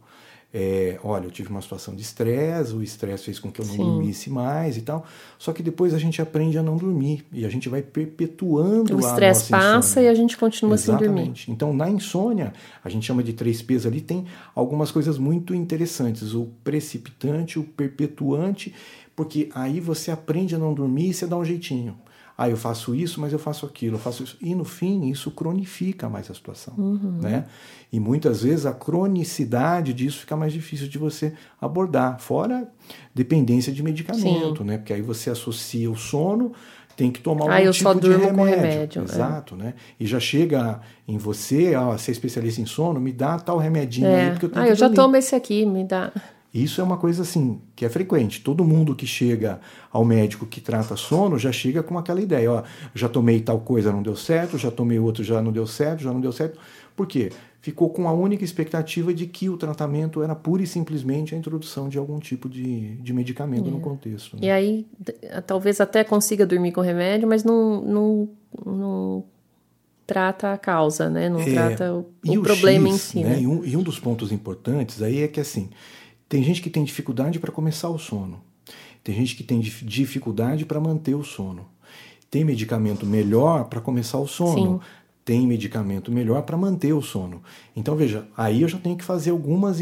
[0.59, 3.75] é, olha, eu tive uma situação de estresse, o estresse fez com que eu não
[3.75, 3.85] Sim.
[3.85, 5.05] dormisse mais e tal.
[5.39, 9.01] Só que depois a gente aprende a não dormir e a gente vai perpetuando o
[9.01, 11.05] estresse passa e a gente continua Exatamente.
[11.05, 11.35] sem dormir.
[11.49, 16.33] Então, na insônia, a gente chama de três P's ali, tem algumas coisas muito interessantes:
[16.33, 18.75] o precipitante, o perpetuante,
[19.15, 21.97] porque aí você aprende a não dormir e você dá um jeitinho
[22.39, 24.37] ah, eu faço isso, mas eu faço aquilo, eu faço isso.
[24.41, 26.75] E no fim, isso cronifica mais a situação.
[26.77, 27.19] Uhum.
[27.21, 27.47] Né?
[27.91, 32.71] E muitas vezes a cronicidade disso fica mais difícil de você abordar, fora
[33.15, 34.65] dependência de medicamento, Sim.
[34.65, 34.77] né?
[34.79, 36.53] Porque aí você associa o sono,
[36.95, 38.45] tem que tomar um ah, tipo de remédio.
[38.45, 39.01] remédio.
[39.01, 39.05] É.
[39.05, 39.59] Exato, é.
[39.59, 39.75] né?
[39.99, 44.09] E já chega em você, ah, você é especialista em sono, me dá tal remedinho
[44.09, 44.27] é.
[44.27, 46.13] aí, porque eu tenho Ah, eu já tomo esse aqui, me dá.
[46.63, 48.41] Isso é uma coisa assim que é frequente.
[48.41, 49.61] Todo mundo que chega
[49.93, 52.63] ao médico que trata sono já chega com aquela ideia, ó,
[52.95, 56.13] já tomei tal coisa, não deu certo, já tomei outro, já não deu certo, já
[56.13, 56.59] não deu certo.
[56.95, 57.31] Por quê?
[57.61, 61.89] Ficou com a única expectativa de que o tratamento era pura e simplesmente a introdução
[61.89, 63.71] de algum tipo de, de medicamento é.
[63.71, 64.37] no contexto.
[64.37, 64.47] Né?
[64.47, 64.87] E aí,
[65.47, 68.29] talvez até consiga dormir com remédio, mas não, não,
[68.65, 69.25] não
[70.07, 71.29] trata a causa, né?
[71.29, 73.25] Não é, trata o, o problema X, em si.
[73.25, 73.31] Né?
[73.31, 73.43] né?
[73.43, 75.69] E, um, e um dos pontos importantes aí é que assim
[76.29, 78.41] tem gente que tem dificuldade para começar o sono.
[79.03, 81.67] Tem gente que tem dificuldade para manter o sono.
[82.29, 84.79] Tem medicamento melhor para começar o sono.
[84.79, 84.81] Sim.
[85.25, 87.43] Tem medicamento melhor para manter o sono.
[87.75, 89.81] Então, veja, aí eu já tenho que fazer algumas,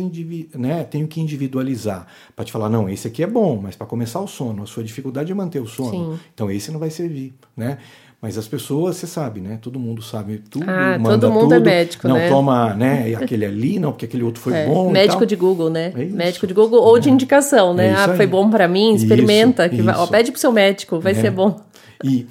[0.54, 0.85] né?
[0.85, 2.07] Tenho que individualizar.
[2.35, 4.83] Para te falar, não, esse aqui é bom, mas para começar o sono, a sua
[4.83, 6.14] dificuldade é manter o sono.
[6.14, 6.20] Sim.
[6.33, 7.78] Então, esse não vai servir, né?
[8.24, 9.58] Mas as pessoas, você sabe, né?
[9.60, 11.68] Todo mundo sabe tudo, ah, manda todo mundo é tudo.
[11.68, 12.30] é médico, não, né?
[12.30, 13.14] toma, né?
[13.20, 14.90] Aquele ali, não, porque aquele outro foi é, bom.
[14.90, 15.92] Médico de Google, né?
[15.94, 17.12] É médico de Google ou de é.
[17.12, 17.94] indicação, né?
[17.94, 21.14] ah, foi bom para mim, experimenta, isso, que vai, ó, pede pro seu médico, vai
[21.14, 21.60] ser bom.
[22.02, 22.26] E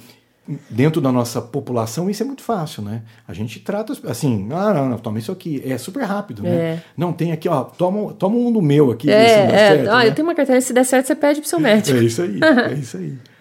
[0.68, 3.02] dentro da nossa população isso é muito fácil, né?
[3.28, 6.50] A gente trata assim, ah, não, não, toma isso aqui, é super rápido, né?
[6.50, 6.78] É.
[6.96, 9.48] Não tem aqui, ó, toma, toma um do meu aqui, é, é.
[9.48, 10.08] Certo, ah, né?
[10.08, 11.96] eu tenho uma carteira, se der certo você pede pro seu médico.
[11.96, 13.16] É isso aí, é isso aí.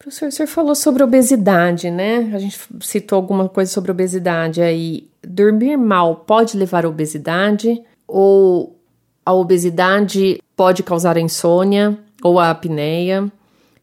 [0.00, 2.30] Professor, o senhor falou sobre obesidade, né?
[2.32, 5.10] A gente citou alguma coisa sobre obesidade aí.
[5.22, 7.82] Dormir mal pode levar à obesidade?
[8.08, 8.80] Ou
[9.26, 13.30] a obesidade pode causar a insônia ou a apneia?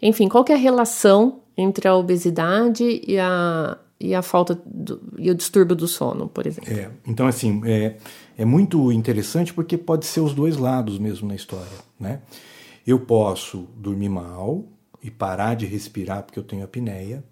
[0.01, 5.29] Enfim, qual é a relação entre a obesidade e a, e a falta do, e
[5.29, 6.73] o distúrbio do sono, por exemplo?
[6.73, 7.95] É, então, assim, é,
[8.35, 12.21] é muito interessante porque pode ser os dois lados mesmo na história, né?
[12.87, 14.65] Eu posso dormir mal,
[15.01, 17.23] e parar de respirar porque eu tenho apneia.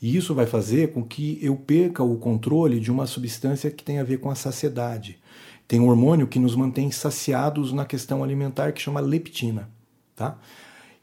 [0.00, 3.98] E isso vai fazer com que eu perca o controle de uma substância que tem
[3.98, 5.18] a ver com a saciedade.
[5.66, 9.70] Tem um hormônio que nos mantém saciados na questão alimentar que chama leptina,
[10.14, 10.38] tá?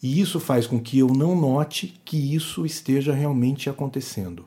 [0.01, 4.45] E isso faz com que eu não note que isso esteja realmente acontecendo.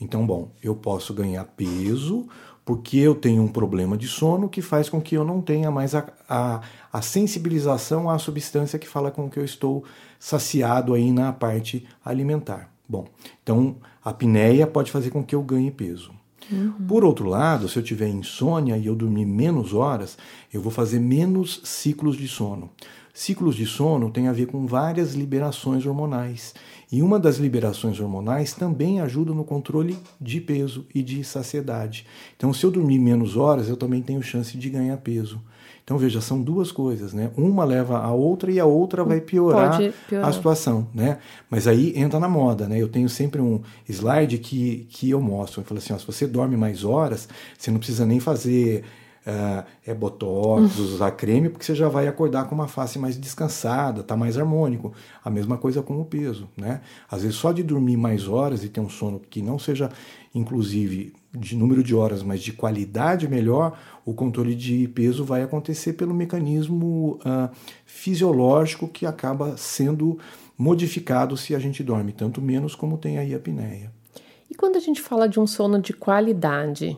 [0.00, 2.26] Então, bom, eu posso ganhar peso
[2.66, 5.94] porque eu tenho um problema de sono que faz com que eu não tenha mais
[5.94, 6.60] a, a,
[6.92, 9.84] a sensibilização à substância que fala com que eu estou
[10.18, 12.68] saciado aí na parte alimentar.
[12.88, 13.06] Bom,
[13.40, 16.10] então a apneia pode fazer com que eu ganhe peso.
[16.50, 16.72] Uhum.
[16.88, 20.18] Por outro lado, se eu tiver insônia e eu dormir menos horas,
[20.52, 22.68] eu vou fazer menos ciclos de sono.
[23.16, 26.52] Ciclos de sono tem a ver com várias liberações hormonais.
[26.92, 32.06] E uma das liberações hormonais também ajuda no controle de peso e de saciedade.
[32.36, 35.40] Então, se eu dormir menos horas, eu também tenho chance de ganhar peso.
[35.82, 37.30] Então, veja, são duas coisas, né?
[37.38, 41.16] Uma leva a outra e a outra vai piorar, piorar, a situação, né?
[41.48, 42.78] Mas aí entra na moda, né?
[42.78, 45.62] Eu tenho sempre um slide que, que eu mostro.
[45.62, 47.26] Eu falo assim, ó, se você dorme mais horas,
[47.56, 48.84] você não precisa nem fazer
[49.84, 54.16] é botox, usar creme, porque você já vai acordar com uma face mais descansada, tá
[54.16, 54.92] mais harmônico.
[55.24, 56.80] A mesma coisa com o peso, né?
[57.10, 59.90] Às vezes só de dormir mais horas e ter um sono que não seja,
[60.32, 65.94] inclusive, de número de horas, mas de qualidade melhor, o controle de peso vai acontecer
[65.94, 70.18] pelo mecanismo uh, fisiológico que acaba sendo
[70.56, 73.92] modificado se a gente dorme tanto menos como tem aí a apneia.
[74.48, 76.96] E quando a gente fala de um sono de qualidade,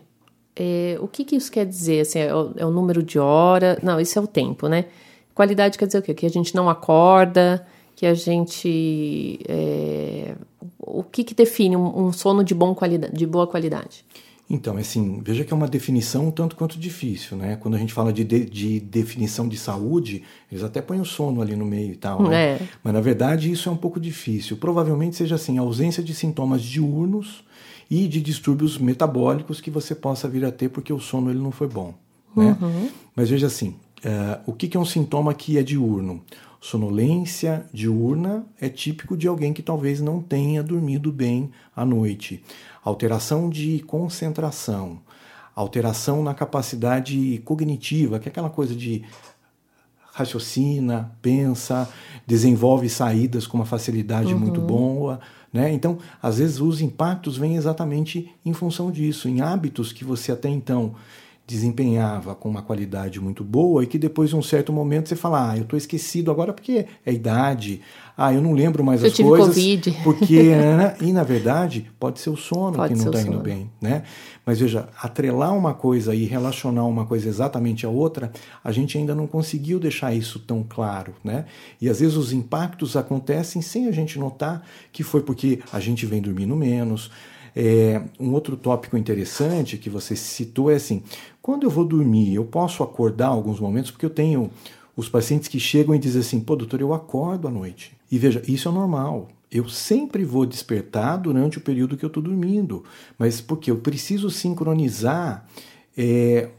[0.59, 2.01] é, o que, que, isso quer dizer?
[2.01, 3.79] Assim, é, o, é, o, número de horas?
[3.81, 4.87] Não, isso é o tempo, né?
[5.33, 6.13] Qualidade quer dizer o quê?
[6.13, 9.39] Que a gente não acorda, que a gente.
[9.49, 10.35] É,
[10.81, 14.05] o que, que define um, um, sono de, bom qualidade, de boa qualidade?
[14.51, 17.55] Então, assim, veja que é uma definição um tanto quanto difícil, né?
[17.55, 21.41] Quando a gente fala de, de, de definição de saúde, eles até põem o sono
[21.41, 22.55] ali no meio e tal, né?
[22.55, 22.61] É.
[22.83, 24.57] Mas na verdade isso é um pouco difícil.
[24.57, 27.45] Provavelmente seja assim, ausência de sintomas diurnos
[27.91, 31.51] e de distúrbios metabólicos que você possa vir a ter porque o sono ele não
[31.51, 31.95] foi bom.
[32.37, 32.57] Né?
[32.61, 32.91] Uhum.
[33.17, 36.23] Mas veja assim, uh, o que, que é um sintoma que é diurno?
[36.61, 42.43] Sonolência diurna é típico de alguém que talvez não tenha dormido bem à noite.
[42.85, 44.99] Alteração de concentração,
[45.55, 49.05] alteração na capacidade cognitiva, que é aquela coisa de
[50.13, 51.89] raciocina, pensa,
[52.27, 54.41] desenvolve saídas com uma facilidade uhum.
[54.41, 55.21] muito boa.
[55.53, 55.73] Né?
[55.73, 60.49] Então, às vezes, os impactos vêm exatamente em função disso, em hábitos que você até
[60.49, 60.95] então
[61.49, 65.53] desempenhava com uma qualidade muito boa e que depois de um certo momento você fala,
[65.53, 67.81] ah, eu estou esquecido agora porque é idade,
[68.15, 69.55] ah, eu não lembro mais eu as tive coisas.
[69.55, 69.97] COVID.
[70.05, 70.95] Porque, né?
[71.01, 74.03] e na verdade, pode ser o sono pode que não está indo bem, né?
[74.45, 78.31] Mas veja, atrelar uma coisa e relacionar uma coisa exatamente à outra,
[78.63, 81.47] a gente ainda não conseguiu deixar isso tão claro, né?
[81.81, 86.05] E às vezes os impactos acontecem sem a gente notar que foi porque a gente
[86.05, 87.11] vem dormindo menos,
[87.61, 91.03] é, um outro tópico interessante que você citou é assim:
[91.43, 94.49] quando eu vou dormir, eu posso acordar alguns momentos, porque eu tenho
[94.97, 97.97] os pacientes que chegam e dizem assim: pô, doutor, eu acordo à noite.
[98.13, 99.27] E veja, isso é normal.
[99.51, 102.85] Eu sempre vou despertar durante o período que eu estou dormindo,
[103.19, 105.45] mas porque eu preciso sincronizar.
[105.97, 106.51] É,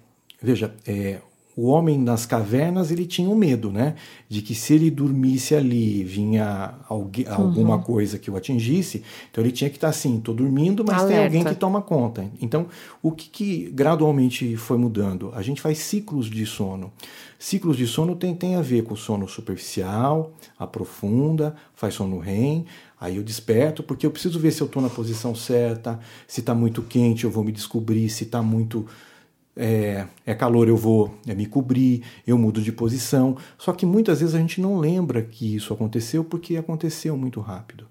[0.41, 1.21] veja, é,
[1.59, 3.95] o homem nas cavernas ele tinha um medo, né?
[4.29, 7.33] De que se ele dormisse ali vinha alguém, uhum.
[7.33, 11.13] alguma coisa que o atingisse, então ele tinha que estar assim, estou dormindo, mas Alerta.
[11.13, 12.31] tem alguém que toma conta.
[12.41, 12.67] Então,
[13.03, 15.33] o que, que, gradualmente foi mudando?
[15.35, 16.93] A gente faz ciclos de sono.
[17.37, 22.65] Ciclos de sono tem, tem a ver com sono superficial, aprofunda, faz sono REM,
[23.01, 26.53] Aí eu desperto porque eu preciso ver se eu estou na posição certa, se está
[26.53, 28.85] muito quente eu vou me descobrir, se está muito
[29.59, 33.35] é, é, calor, eu vou é, me cobrir, eu mudo de posição.
[33.57, 37.85] Só que muitas vezes a gente não lembra que isso aconteceu porque aconteceu muito rápido.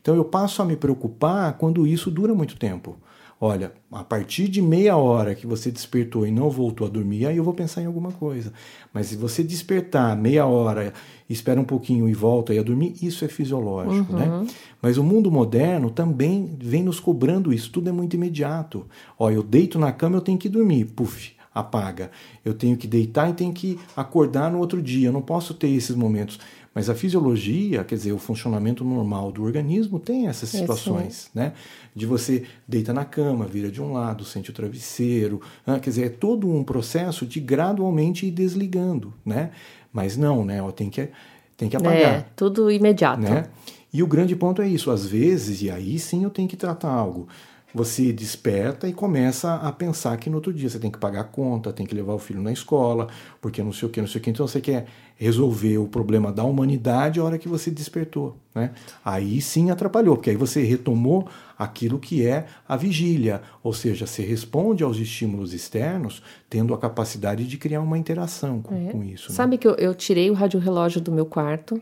[0.00, 2.96] Então eu passo a me preocupar quando isso dura muito tempo.
[3.44, 7.36] Olha, a partir de meia hora que você despertou e não voltou a dormir, aí
[7.36, 8.52] eu vou pensar em alguma coisa.
[8.94, 10.92] Mas se você despertar meia hora,
[11.28, 14.26] espera um pouquinho e volta a dormir, isso é fisiológico, né?
[14.26, 14.44] uhum.
[14.44, 14.50] né?
[14.80, 18.86] Mas o mundo moderno também vem nos cobrando isso, tudo é muito imediato.
[19.18, 22.12] Ó, eu deito na cama, eu tenho que dormir, puf, apaga.
[22.44, 25.68] Eu tenho que deitar e tenho que acordar no outro dia, eu não posso ter
[25.68, 26.38] esses momentos.
[26.74, 31.52] Mas a fisiologia, quer dizer, o funcionamento normal do organismo tem essas situações, é né?
[31.94, 36.06] De você deita na cama, vira de um lado, sente o travesseiro, ah, quer dizer,
[36.06, 39.50] é todo um processo de gradualmente ir desligando, né?
[39.92, 40.60] Mas não, né?
[40.74, 41.10] Tem que,
[41.56, 42.14] tem que apagar.
[42.14, 43.20] É, tudo imediato.
[43.20, 43.44] Né?
[43.92, 46.90] E o grande ponto é isso, às vezes, e aí sim eu tenho que tratar
[46.90, 47.28] algo
[47.74, 51.24] você desperta e começa a pensar que no outro dia você tem que pagar a
[51.24, 53.08] conta, tem que levar o filho na escola,
[53.40, 54.30] porque não sei o que, não sei o que.
[54.30, 58.36] Então você quer resolver o problema da humanidade a hora que você despertou.
[58.54, 58.72] Né?
[59.04, 64.22] Aí sim atrapalhou, porque aí você retomou aquilo que é a vigília, ou seja, você
[64.22, 68.92] responde aos estímulos externos tendo a capacidade de criar uma interação com, é.
[68.92, 69.30] com isso.
[69.30, 69.36] Né?
[69.36, 71.80] Sabe que eu, eu tirei o rádio-relógio do meu quarto,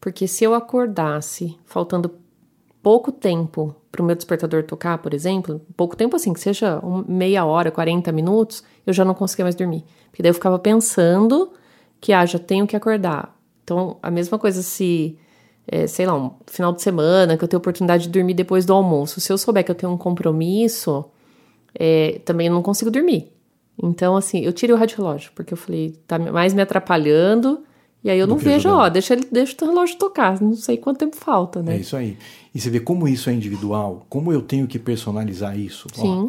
[0.00, 2.25] porque se eu acordasse faltando
[2.86, 7.44] pouco tempo para o meu despertador tocar, por exemplo, pouco tempo assim, que seja meia
[7.44, 9.84] hora, 40 minutos, eu já não conseguia mais dormir.
[10.08, 11.50] Porque daí eu ficava pensando
[12.00, 13.36] que, ah, já tenho que acordar.
[13.64, 15.18] Então, a mesma coisa se,
[15.66, 18.72] é, sei lá, um final de semana, que eu tenho oportunidade de dormir depois do
[18.72, 19.20] almoço.
[19.20, 21.06] Se eu souber que eu tenho um compromisso,
[21.74, 23.32] é, também não consigo dormir.
[23.82, 27.64] Então, assim, eu tirei o rádio relógio, porque eu falei, tá mais me atrapalhando
[28.06, 30.98] e aí eu não vejo, ó, deixa, ele, deixa o relógio tocar, não sei quanto
[30.98, 31.74] tempo falta, né?
[31.74, 32.16] É isso aí.
[32.54, 35.88] E você vê como isso é individual, como eu tenho que personalizar isso.
[35.92, 36.06] Sim.
[36.06, 36.28] Ó,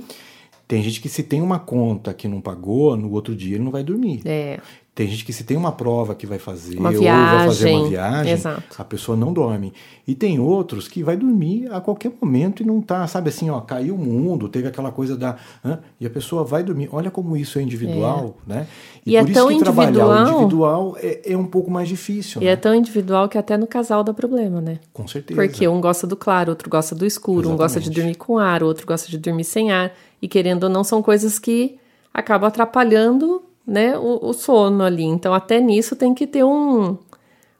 [0.68, 3.70] tem gente que se tem uma conta que não pagou, no outro dia ele não
[3.70, 4.22] vai dormir.
[4.26, 4.60] É.
[4.98, 7.70] Tem gente que se tem uma prova que vai fazer uma ou viagem, vai fazer
[7.70, 8.64] uma viagem, exato.
[8.80, 9.72] a pessoa não dorme.
[10.08, 13.62] E tem outros que vai dormir a qualquer momento e não tá, sabe assim, ó,
[13.62, 15.78] caiu o mundo, teve aquela coisa da, hã?
[16.02, 16.90] e a pessoa vai dormir.
[16.92, 18.54] Olha como isso é individual, é.
[18.56, 18.68] né?
[19.06, 21.46] E, e é por é isso tão que individual, trabalhar o individual é, é, um
[21.46, 22.42] pouco mais difícil.
[22.42, 22.52] E né?
[22.54, 24.80] é tão individual que até no casal dá problema, né?
[24.92, 25.40] Com certeza.
[25.40, 27.54] Porque um gosta do claro, outro gosta do escuro, Exatamente.
[27.54, 29.94] um gosta de dormir com ar, outro gosta de dormir sem ar.
[30.20, 31.78] E querendo ou não, são coisas que
[32.12, 35.04] acabam atrapalhando né, o, o, sono ali.
[35.04, 36.98] Então, até nisso tem que ter um.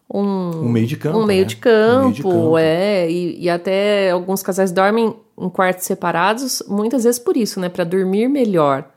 [0.10, 1.18] Um, um meio de campo.
[1.18, 1.48] Um meio, né?
[1.48, 3.12] de, campo, um meio de campo, é.
[3.12, 7.68] E, e, até alguns casais dormem em quartos separados, muitas vezes por isso, né?
[7.68, 8.90] Para dormir melhor.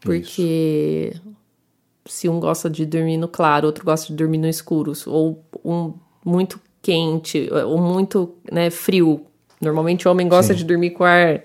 [0.00, 1.22] Porque isso.
[2.06, 5.94] se um gosta de dormir no claro, outro gosta de dormir no escuro, ou um
[6.24, 9.26] muito quente, ou muito né, frio.
[9.60, 10.58] Normalmente o homem gosta Sim.
[10.58, 11.42] de dormir com ar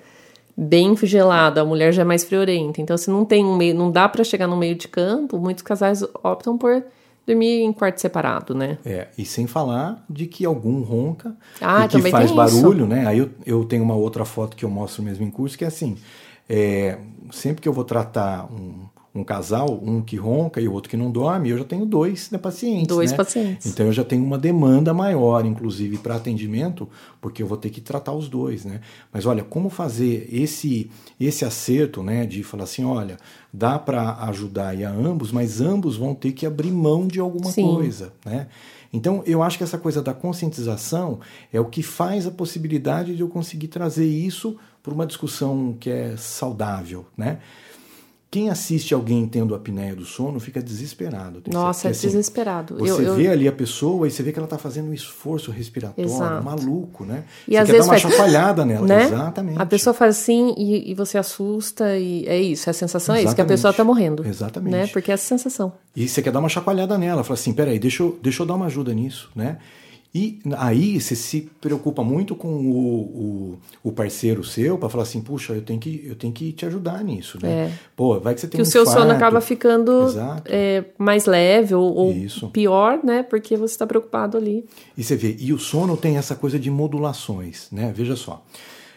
[0.59, 2.81] bem gelado, a mulher já é mais friorenta.
[2.81, 5.63] Então, se não tem um meio, não dá para chegar no meio de campo, muitos
[5.63, 6.83] casais optam por
[7.25, 8.77] dormir em quarto separado, né?
[8.83, 12.87] É, e sem falar de que algum ronca ah, e que faz barulho, isso.
[12.87, 13.07] né?
[13.07, 15.67] Aí eu, eu tenho uma outra foto que eu mostro mesmo em curso, que é
[15.67, 15.97] assim,
[16.49, 16.97] é,
[17.31, 18.85] sempre que eu vou tratar um,
[19.19, 22.31] um casal, um que ronca e o outro que não dorme, eu já tenho dois
[22.31, 22.87] né, pacientes.
[22.87, 23.17] Dois né?
[23.17, 23.67] pacientes.
[23.67, 26.87] Então eu já tenho uma demanda maior, inclusive, para atendimento,
[27.21, 28.81] porque eu vou ter que tratar os dois, né?
[29.11, 30.89] Mas olha, como fazer esse
[31.19, 33.17] esse acerto, né, de falar assim, olha,
[33.51, 37.63] dá para ajudar a ambos, mas ambos vão ter que abrir mão de alguma Sim.
[37.63, 38.47] coisa, né?
[38.91, 41.19] Então, eu acho que essa coisa da conscientização
[41.53, 45.89] é o que faz a possibilidade de eu conseguir trazer isso para uma discussão que
[45.89, 47.39] é saudável, né?
[48.31, 51.41] Quem assiste alguém tendo apneia do sono fica desesperado.
[51.51, 52.77] Nossa, é assim, desesperado.
[52.77, 53.15] Você eu, eu...
[53.15, 56.45] vê ali a pessoa e você vê que ela está fazendo um esforço respiratório Exato.
[56.45, 57.23] maluco, né?
[57.47, 58.13] E você às quer vezes dar uma faz...
[58.13, 58.85] chacoalhada nela.
[58.85, 59.03] Né?
[59.05, 59.59] Exatamente.
[59.59, 62.69] A pessoa faz assim e, e, você assusta e é isso.
[62.69, 63.25] A sensação Exatamente.
[63.25, 64.23] é isso, que a pessoa está morrendo.
[64.23, 64.71] Exatamente.
[64.73, 64.87] Né?
[64.87, 65.73] Porque é essa sensação.
[65.95, 67.23] E você quer dar uma chacoalhada nela.
[67.23, 69.57] Fala assim, peraí, deixa eu, deixa eu dar uma ajuda nisso, né?
[70.13, 72.99] E aí você se preocupa muito com o,
[73.53, 76.65] o, o parceiro seu para falar assim, puxa, eu tenho, que, eu tenho que te
[76.65, 77.51] ajudar nisso, né?
[77.51, 77.71] É.
[77.95, 79.01] Pô, vai que você tem que um o seu infarto.
[79.01, 80.07] sono acaba ficando
[80.45, 83.21] é, mais leve ou, ou pior, né?
[83.21, 84.65] Porque você está preocupado ali.
[84.97, 87.93] E você vê, e o sono tem essa coisa de modulações, né?
[87.95, 88.43] Veja só.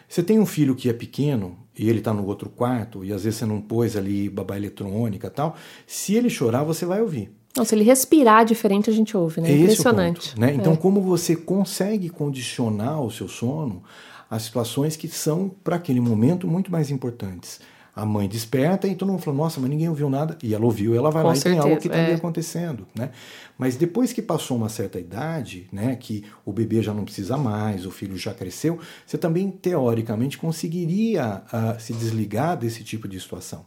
[0.09, 3.25] Você tem um filho que é pequeno e ele está no outro quarto e às
[3.25, 5.57] vezes você não pôs ali babá eletrônica e tal.
[5.87, 7.31] Se ele chorar, você vai ouvir.
[7.57, 9.51] Não, se ele respirar diferente, a gente ouve, né?
[9.51, 10.31] É Impressionante.
[10.31, 10.55] Ponto, né?
[10.55, 10.77] Então, é.
[10.77, 13.83] como você consegue condicionar o seu sono
[14.31, 17.61] a situações que são, para aquele momento, muito mais importantes.
[17.95, 20.39] A mãe desperta e todo mundo fala, nossa, mas ninguém ouviu nada.
[20.43, 22.07] E ela ouviu, ela vai Com lá certeza, e tem algo que está é.
[22.07, 22.87] ali acontecendo.
[22.95, 23.11] Né?
[23.59, 27.85] Mas depois que passou uma certa idade, né, que o bebê já não precisa mais,
[27.85, 33.67] o filho já cresceu, você também, teoricamente, conseguiria uh, se desligar desse tipo de situação.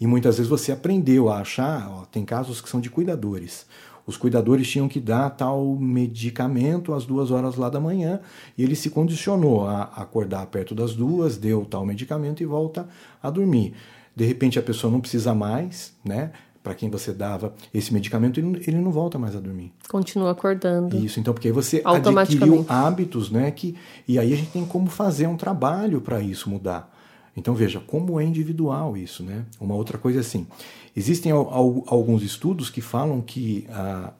[0.00, 3.66] E muitas vezes você aprendeu a achar, ó, tem casos que são de cuidadores.
[4.06, 8.20] Os cuidadores tinham que dar tal medicamento às duas horas lá da manhã
[8.56, 12.86] e ele se condicionou a acordar perto das duas, deu tal medicamento e volta
[13.22, 13.72] a dormir.
[14.14, 16.32] De repente a pessoa não precisa mais, né?
[16.62, 19.70] Para quem você dava esse medicamento, ele, não volta mais a dormir.
[19.86, 20.96] Continua acordando.
[20.96, 23.50] Isso, então, porque aí você adquiriu hábitos, né?
[23.50, 23.76] Que,
[24.08, 26.93] e aí a gente tem como fazer um trabalho para isso mudar.
[27.36, 29.44] Então veja como é individual isso, né?
[29.60, 30.46] Uma outra coisa é assim,
[30.94, 34.12] existem al, al, alguns estudos que falam que a,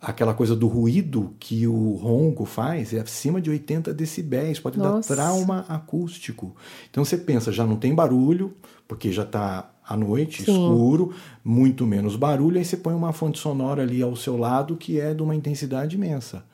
[0.00, 5.14] aquela coisa do ruído que o ronco faz é acima de 80 decibéis, pode Nossa.
[5.14, 6.54] dar trauma acústico.
[6.90, 8.54] Então você pensa, já não tem barulho,
[8.88, 10.52] porque já está à noite, Sim.
[10.52, 11.14] escuro,
[11.44, 15.14] muito menos barulho, aí você põe uma fonte sonora ali ao seu lado que é
[15.14, 16.44] de uma intensidade imensa.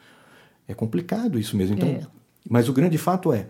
[0.66, 1.76] É complicado isso mesmo.
[1.76, 2.06] Então, é.
[2.48, 3.46] Mas o grande fato é,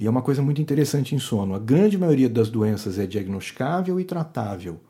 [0.00, 1.54] e é uma coisa muito interessante em sono.
[1.54, 4.80] A grande maioria das doenças é diagnosticável e tratável.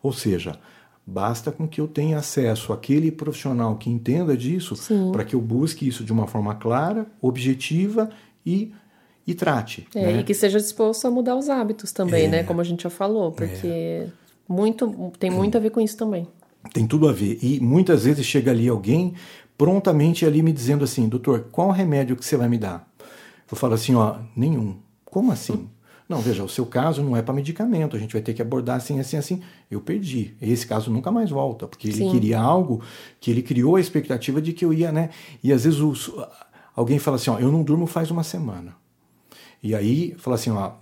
[0.00, 0.60] Ou seja,
[1.04, 4.76] basta com que eu tenha acesso àquele profissional que entenda disso
[5.10, 8.10] para que eu busque isso de uma forma clara, objetiva
[8.46, 8.72] e,
[9.26, 9.88] e trate.
[9.92, 10.20] É, né?
[10.20, 12.44] E que seja disposto a mudar os hábitos também, é, né?
[12.44, 14.06] Como a gente já falou, porque é.
[14.48, 16.28] muito, tem muito a ver com isso também.
[16.72, 17.40] Tem tudo a ver.
[17.42, 19.14] E muitas vezes chega ali alguém
[19.58, 22.89] prontamente ali me dizendo assim, doutor, qual remédio que você vai me dar?
[23.50, 24.76] Eu falo assim, ó, nenhum.
[25.04, 25.68] Como assim?
[26.08, 28.76] Não, veja, o seu caso não é para medicamento, a gente vai ter que abordar
[28.76, 29.42] assim, assim, assim.
[29.70, 30.34] Eu perdi.
[30.42, 32.10] Esse caso nunca mais volta, porque ele Sim.
[32.10, 32.82] queria algo
[33.20, 35.10] que ele criou a expectativa de que eu ia, né?
[35.42, 36.12] E às vezes os,
[36.74, 38.74] alguém fala assim, ó, eu não durmo faz uma semana.
[39.62, 40.72] E aí fala assim, ó,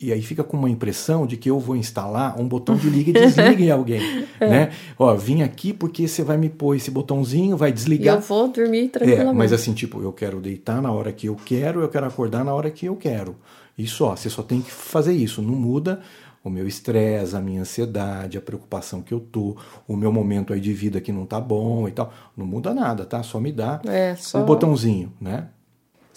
[0.00, 3.10] e aí fica com uma impressão de que eu vou instalar um botão de liga
[3.10, 4.48] e desliga em alguém, é.
[4.48, 4.70] né?
[4.98, 8.14] Ó, vim aqui porque você vai me pôr esse botãozinho, vai desligar.
[8.14, 9.30] E eu vou dormir tranquilamente.
[9.30, 12.44] É, mas assim, tipo, eu quero deitar na hora que eu quero, eu quero acordar
[12.44, 13.36] na hora que eu quero.
[13.76, 16.00] E só, você só tem que fazer isso, não muda
[16.44, 20.60] o meu estresse, a minha ansiedade, a preocupação que eu tô, o meu momento aí
[20.60, 22.12] de vida que não tá bom e tal.
[22.36, 23.22] Não muda nada, tá?
[23.22, 24.40] Só me dá é, só...
[24.40, 25.48] o botãozinho, né?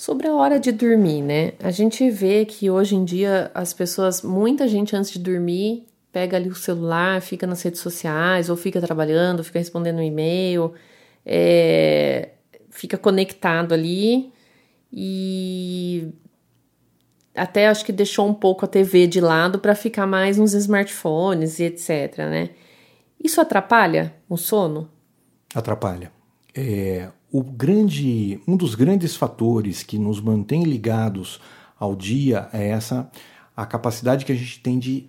[0.02, 1.54] Sobre a hora de dormir, né?
[1.60, 6.38] A gente vê que hoje em dia as pessoas, muita gente antes de dormir, pega
[6.38, 10.74] ali o celular, fica nas redes sociais, ou fica trabalhando, fica respondendo um e-mail,
[11.24, 12.30] é,
[12.72, 14.34] fica conectado ali
[14.92, 16.12] e
[17.36, 21.60] até acho que deixou um pouco a TV de lado para ficar mais nos smartphones
[21.60, 22.50] e etc, né?
[23.24, 24.90] Isso atrapalha o sono?
[25.54, 26.12] Atrapalha.
[26.56, 31.40] É, o grande, um dos grandes fatores que nos mantém ligados
[31.80, 33.10] ao dia é essa
[33.56, 35.06] a capacidade que a gente tem de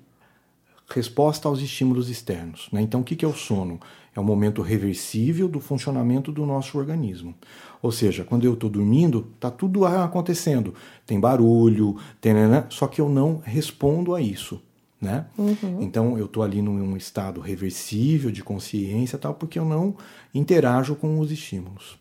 [0.88, 2.68] resposta aos estímulos externos.
[2.70, 2.80] Né?
[2.82, 3.80] Então, o que é o sono?
[4.14, 7.34] É um momento reversível do funcionamento do nosso organismo.
[7.80, 10.74] Ou seja, quando eu estou dormindo, está tudo acontecendo.
[11.06, 12.34] Tem barulho, tem,
[12.68, 14.60] só que eu não respondo a isso.
[15.02, 15.26] Né?
[15.36, 15.82] Uhum.
[15.82, 19.96] Então eu estou ali num estado reversível de consciência tal, porque eu não
[20.32, 21.98] interajo com os estímulos.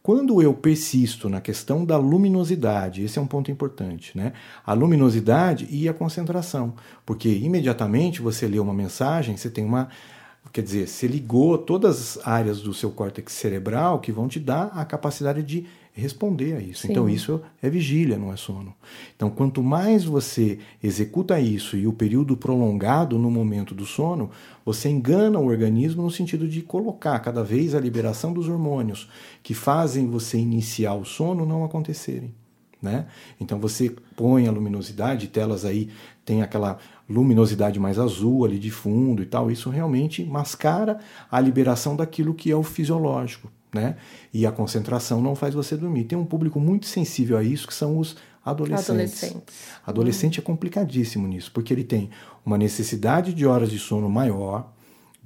[0.00, 4.32] Quando eu persisto na questão da luminosidade, esse é um ponto importante, né?
[4.64, 6.74] A luminosidade e a concentração,
[7.04, 9.88] porque imediatamente você lê uma mensagem, você tem uma
[10.52, 14.66] Quer dizer, você ligou todas as áreas do seu córtex cerebral que vão te dar
[14.74, 15.66] a capacidade de
[16.00, 16.82] responder a isso.
[16.82, 16.90] Sim.
[16.90, 18.74] Então, isso é vigília, não é sono.
[19.16, 24.30] Então, quanto mais você executa isso e o período prolongado no momento do sono,
[24.64, 29.08] você engana o organismo no sentido de colocar cada vez a liberação dos hormônios
[29.42, 32.34] que fazem você iniciar o sono não acontecerem.
[32.80, 33.06] Né?
[33.40, 35.88] Então você põe a luminosidade, telas aí
[36.26, 36.78] tem aquela
[37.08, 40.98] luminosidade mais azul ali de fundo e tal, isso realmente mascara
[41.30, 43.96] a liberação daquilo que é o fisiológico né?
[44.32, 46.04] E a concentração não faz você dormir.
[46.04, 49.22] Tem um público muito sensível a isso, que são os adolescentes.
[49.22, 49.54] Adolescentes.
[49.86, 50.42] Adolescente hum.
[50.42, 52.10] é complicadíssimo nisso, porque ele tem
[52.44, 54.72] uma necessidade de horas de sono maior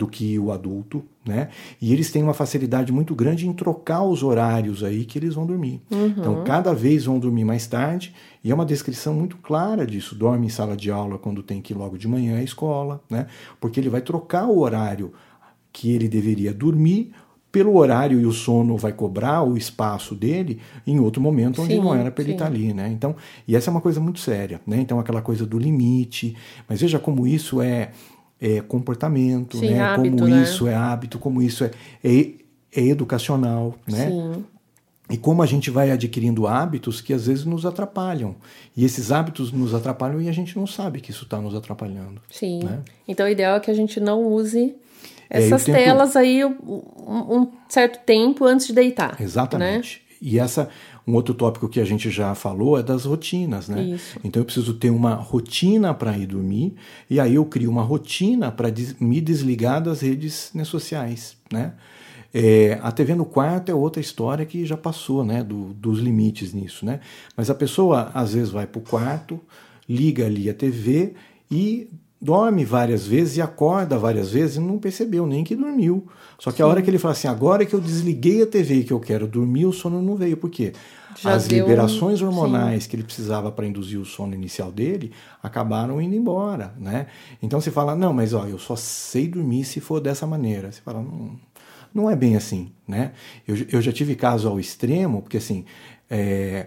[0.00, 1.50] do que o adulto, né?
[1.78, 5.44] E eles têm uma facilidade muito grande em trocar os horários aí que eles vão
[5.44, 5.82] dormir.
[5.90, 6.06] Uhum.
[6.06, 10.14] Então, cada vez vão dormir mais tarde, e é uma descrição muito clara disso.
[10.14, 13.26] Dorme em sala de aula quando tem que ir logo de manhã à escola, né?
[13.60, 15.12] Porque ele vai trocar o horário
[15.70, 17.12] que ele deveria dormir
[17.52, 21.80] pelo horário e o sono vai cobrar o espaço dele em outro momento onde sim,
[21.80, 22.88] não era para ele estar tá ali, né?
[22.88, 24.78] Então, e essa é uma coisa muito séria, né?
[24.80, 26.36] Então, aquela coisa do limite,
[26.68, 27.90] mas veja como isso é,
[28.40, 29.80] é comportamento, sim, né?
[29.80, 30.42] Hábito, como né?
[30.42, 31.70] isso é hábito, como isso é,
[32.04, 32.30] é,
[32.74, 34.08] é educacional, né?
[34.08, 34.44] Sim.
[35.10, 38.36] E como a gente vai adquirindo hábitos que às vezes nos atrapalham.
[38.76, 42.22] E esses hábitos nos atrapalham e a gente não sabe que isso está nos atrapalhando.
[42.30, 42.62] Sim.
[42.62, 42.78] Né?
[43.08, 44.76] Então o ideal é que a gente não use
[45.30, 49.16] essas é, telas aí um, um, certo tempo antes de deitar.
[49.20, 50.02] Exatamente.
[50.02, 50.10] Né?
[50.20, 50.68] E essa
[51.06, 53.82] um outro tópico que a gente já falou é das rotinas, né?
[53.82, 54.18] Isso.
[54.22, 56.74] Então eu preciso ter uma rotina para ir dormir
[57.08, 61.72] e aí eu crio uma rotina para des me desligar das redes sociais, né?
[62.32, 65.42] É, a TV no quarto é outra história que já passou, né?
[65.42, 67.00] Do, dos limites nisso, né?
[67.36, 69.40] Mas a pessoa às vezes vai para o quarto,
[69.88, 71.14] liga ali a TV
[71.50, 71.88] e
[72.20, 76.06] dorme várias vezes e acorda várias vezes e não percebeu nem que dormiu.
[76.38, 76.64] Só que Sim.
[76.64, 79.00] a hora que ele fala assim, agora que eu desliguei a TV e que eu
[79.00, 80.36] quero dormir, o sono não veio.
[80.36, 80.72] Por quê?
[81.18, 82.90] Já As liberações hormonais Sim.
[82.90, 85.12] que ele precisava para induzir o sono inicial dele
[85.42, 87.06] acabaram indo embora, né?
[87.42, 90.70] Então você fala, não, mas ó, eu só sei dormir se for dessa maneira.
[90.70, 91.32] Você fala, não,
[91.92, 93.12] não é bem assim, né?
[93.48, 95.64] Eu, eu já tive caso ao extremo, porque assim,
[96.08, 96.66] é,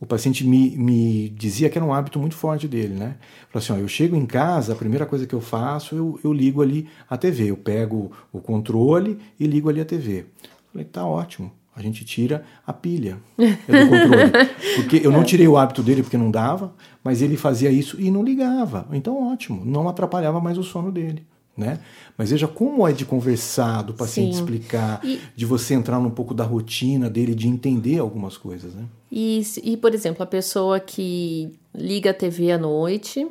[0.00, 3.16] o paciente me, me dizia que era um hábito muito forte dele, né?
[3.50, 6.32] Falou assim, ó, eu chego em casa, a primeira coisa que eu faço, eu, eu
[6.32, 10.24] ligo ali a TV, eu pego o controle e ligo ali a TV.
[10.72, 14.32] Falei, tá ótimo, a gente tira a pilha do controle.
[14.76, 16.74] Porque eu não tirei o hábito dele porque não dava,
[17.04, 18.86] mas ele fazia isso e não ligava.
[18.92, 21.26] Então, ótimo, não atrapalhava mais o sono dele.
[21.56, 21.78] Né?
[22.16, 24.40] Mas veja como é de conversar, do paciente Sim.
[24.40, 25.20] explicar, e...
[25.36, 28.74] de você entrar um pouco da rotina dele, de entender algumas coisas.
[28.74, 28.84] Né?
[29.10, 33.26] E, e, por exemplo, a pessoa que liga a TV à noite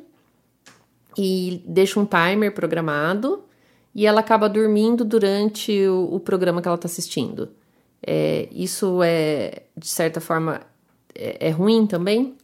[1.17, 3.43] e deixa um timer programado
[3.95, 7.49] e ela acaba dormindo durante o, o programa que ela está assistindo.
[8.05, 10.61] É, isso é, de certa forma,
[11.15, 12.35] é, é, ruim também?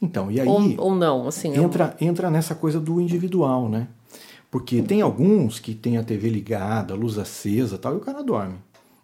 [0.00, 0.46] Então, e aí.
[0.46, 1.56] Ou, ou não, assim.
[1.56, 2.06] Entra, eu...
[2.06, 3.88] entra nessa coisa do individual, né?
[4.50, 8.22] Porque tem alguns que tem a TV ligada, a luz acesa tal, e o cara
[8.22, 8.54] dorme.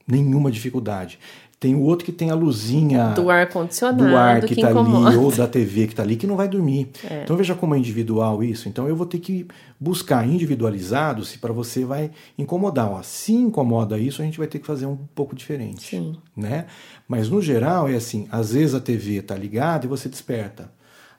[0.06, 1.18] Nenhuma dificuldade.
[1.60, 5.16] Tem o outro que tem a luzinha do ar condicionado, do ar que, está ali
[5.18, 6.88] ou da TV que está ali que não vai dormir.
[7.08, 7.22] É.
[7.22, 8.66] Então veja como é individual isso.
[8.66, 9.46] Então eu vou ter que
[9.78, 12.90] buscar individualizado se para você vai incomodar.
[12.90, 16.16] Ó, se incomoda isso, a gente vai ter que fazer um pouco diferente, Sim.
[16.34, 16.64] né?
[17.06, 20.72] Mas no geral é assim, às vezes a TV está ligada e você desperta.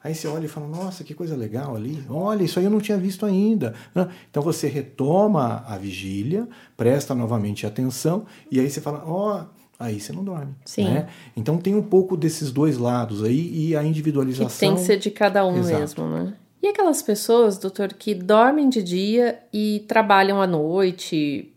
[0.03, 2.03] Aí você olha e fala, nossa, que coisa legal ali.
[2.09, 3.75] Olha, isso aí eu não tinha visto ainda.
[4.31, 9.99] Então você retoma a vigília, presta novamente atenção, e aí você fala, ó, oh, aí
[9.99, 10.53] você não dorme.
[10.65, 10.85] Sim.
[10.85, 11.07] Né?
[11.35, 14.47] Então tem um pouco desses dois lados aí e a individualização.
[14.47, 15.79] Que tem que ser de cada um Exato.
[15.79, 16.33] mesmo, né?
[16.61, 21.51] E aquelas pessoas, doutor, que dormem de dia e trabalham à noite?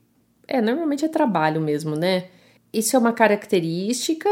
[0.48, 2.24] É, normalmente é trabalho mesmo, né?
[2.72, 4.28] Isso é uma característica?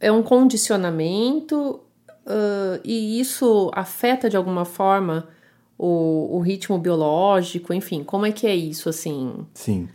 [0.00, 1.80] É um condicionamento?
[2.26, 5.28] Uh, e isso afeta de alguma forma
[5.76, 9.46] o, o, ritmo biológico, enfim, como é que é isso assim?
[9.52, 9.88] Sim.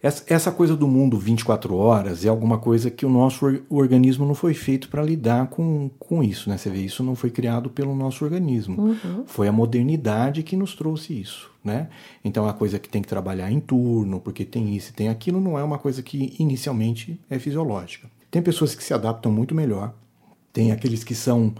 [0.00, 4.54] Essa, coisa do mundo 24 horas é alguma coisa que o nosso organismo não foi
[4.54, 6.56] feito para lidar com, com isso, né?
[6.56, 8.80] Você vê, isso não foi criado pelo nosso organismo.
[8.80, 9.24] Uhum.
[9.26, 11.88] Foi a modernidade que nos trouxe isso, né?
[12.24, 15.40] Então, a coisa que tem que trabalhar em turno, porque tem isso e tem aquilo,
[15.40, 18.08] não é uma coisa que inicialmente é fisiológica.
[18.30, 19.92] Tem pessoas que se adaptam muito melhor
[20.58, 21.54] tem aqueles que são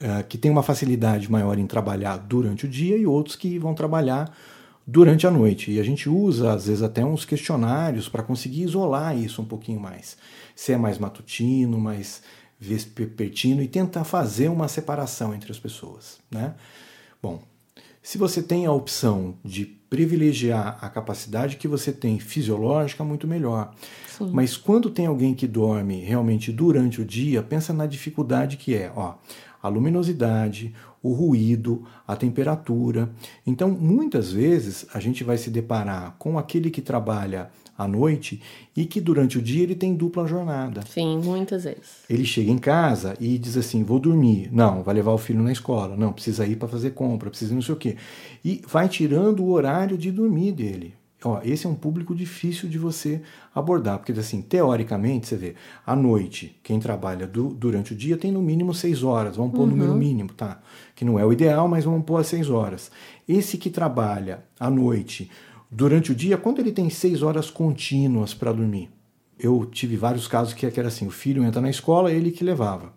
[0.00, 3.74] uh, que têm uma facilidade maior em trabalhar durante o dia e outros que vão
[3.74, 4.34] trabalhar
[4.92, 5.70] durante a noite.
[5.70, 9.80] E a gente usa, às vezes, até uns questionários para conseguir isolar isso um pouquinho
[9.80, 10.18] mais.
[10.54, 12.22] Se é mais matutino, mais
[12.60, 16.18] vespertino e tentar fazer uma separação entre as pessoas.
[16.30, 16.54] Né?
[17.22, 17.42] Bom,
[18.02, 23.74] se você tem a opção de privilegiar a capacidade que você tem fisiológica, muito melhor.
[24.06, 24.30] Sim.
[24.30, 28.92] Mas quando tem alguém que dorme realmente durante o dia, pensa na dificuldade que é,
[28.94, 29.14] ó,
[29.62, 33.10] a luminosidade, o ruído, a temperatura.
[33.46, 38.40] Então, muitas vezes a gente vai se deparar com aquele que trabalha à noite
[38.76, 40.82] e que durante o dia ele tem dupla jornada.
[40.86, 42.04] Sim, muitas vezes.
[42.08, 44.48] Ele chega em casa e diz assim: vou dormir.
[44.52, 45.96] Não, vai levar o filho na escola.
[45.96, 47.96] Não, precisa ir para fazer compra, precisa não sei o quê.
[48.44, 50.94] E vai tirando o horário de dormir dele.
[51.24, 53.22] Ó, esse é um público difícil de você
[53.54, 55.54] abordar, porque assim, teoricamente, você vê,
[55.86, 59.60] à noite, quem trabalha du durante o dia tem no mínimo seis horas, vamos pôr
[59.60, 59.70] o uhum.
[59.70, 60.60] número mínimo, tá?
[60.96, 62.90] Que não é o ideal, mas vamos pôr as seis horas.
[63.28, 65.30] Esse que trabalha à noite,
[65.70, 68.90] durante o dia, quando ele tem seis horas contínuas para dormir?
[69.42, 72.92] Eu tive vários casos que era assim: o filho entra na escola, ele que levava.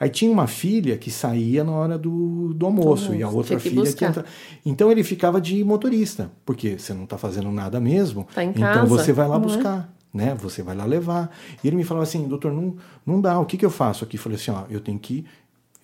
[0.00, 3.68] Aí tinha uma filha que saía na hora do, do almoço, e a outra que
[3.68, 3.98] filha buscar.
[3.98, 4.24] que entra.
[4.64, 8.86] Então ele ficava de motorista, porque você não está fazendo nada mesmo, tá então casa.
[8.86, 9.42] você vai lá uhum.
[9.42, 9.94] buscar.
[10.12, 10.34] Né?
[10.40, 11.30] Você vai lá levar.
[11.62, 14.16] E ele me falava assim, doutor, não, não dá, o que, que eu faço aqui?
[14.16, 15.24] Eu falei assim, ó, eu tenho que,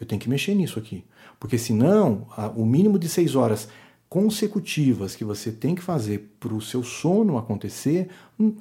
[0.01, 1.05] eu tenho que mexer nisso aqui.
[1.39, 3.69] Porque senão, a, o mínimo de seis horas
[4.09, 8.09] consecutivas que você tem que fazer para o seu sono acontecer,
[8.39, 8.55] hum,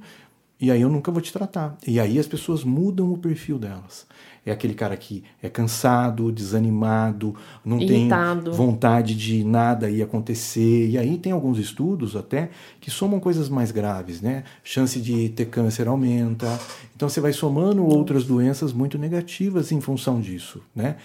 [0.66, 1.78] e aí eu nunca vou te tratar.
[1.86, 4.08] E aí as pessoas mudam o perfil delas.
[4.44, 8.46] É aquele cara que é cansado, desanimado, não Irritado.
[8.46, 10.90] tem vontade de nada ir acontecer.
[10.90, 12.50] E aí tem alguns estudos até
[12.82, 14.44] que somam coisas mais graves, né?
[14.64, 16.48] Chance de ter câncer aumenta.
[16.96, 20.96] Então você vai somando outras doenças muito negativas em função disso, né?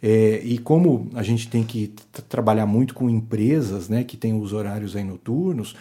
[0.00, 1.92] É, e como a gente tem que
[2.28, 5.74] trabalhar muito com empresas né, que têm os horários aí noturnos,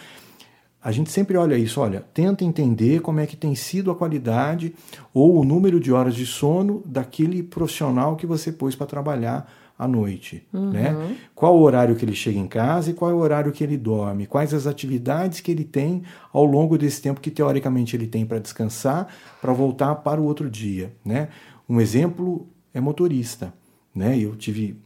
[0.84, 4.74] a gente sempre olha isso, olha, tenta entender como é que tem sido a qualidade
[5.14, 9.88] ou o número de horas de sono daquele profissional que você pôs para trabalhar à
[9.88, 10.72] noite, uhum.
[10.72, 11.18] né?
[11.36, 13.78] Qual o horário que ele chega em casa e qual é o horário que ele
[13.78, 14.26] dorme?
[14.26, 16.04] Quais as atividades que ele tem
[16.34, 19.08] ao longo desse tempo que teoricamente ele tem para descansar,
[19.40, 21.30] para voltar para o outro dia, né?
[21.70, 23.54] Um exemplo é motorista.
[23.94, 24.18] Né?
[24.20, 24.80] Eu tive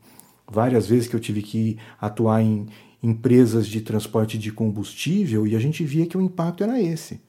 [0.50, 2.68] várias vezes que eu tive que atuar em
[3.02, 7.20] empresas de transporte de combustível e a gente via que o impacto era esse.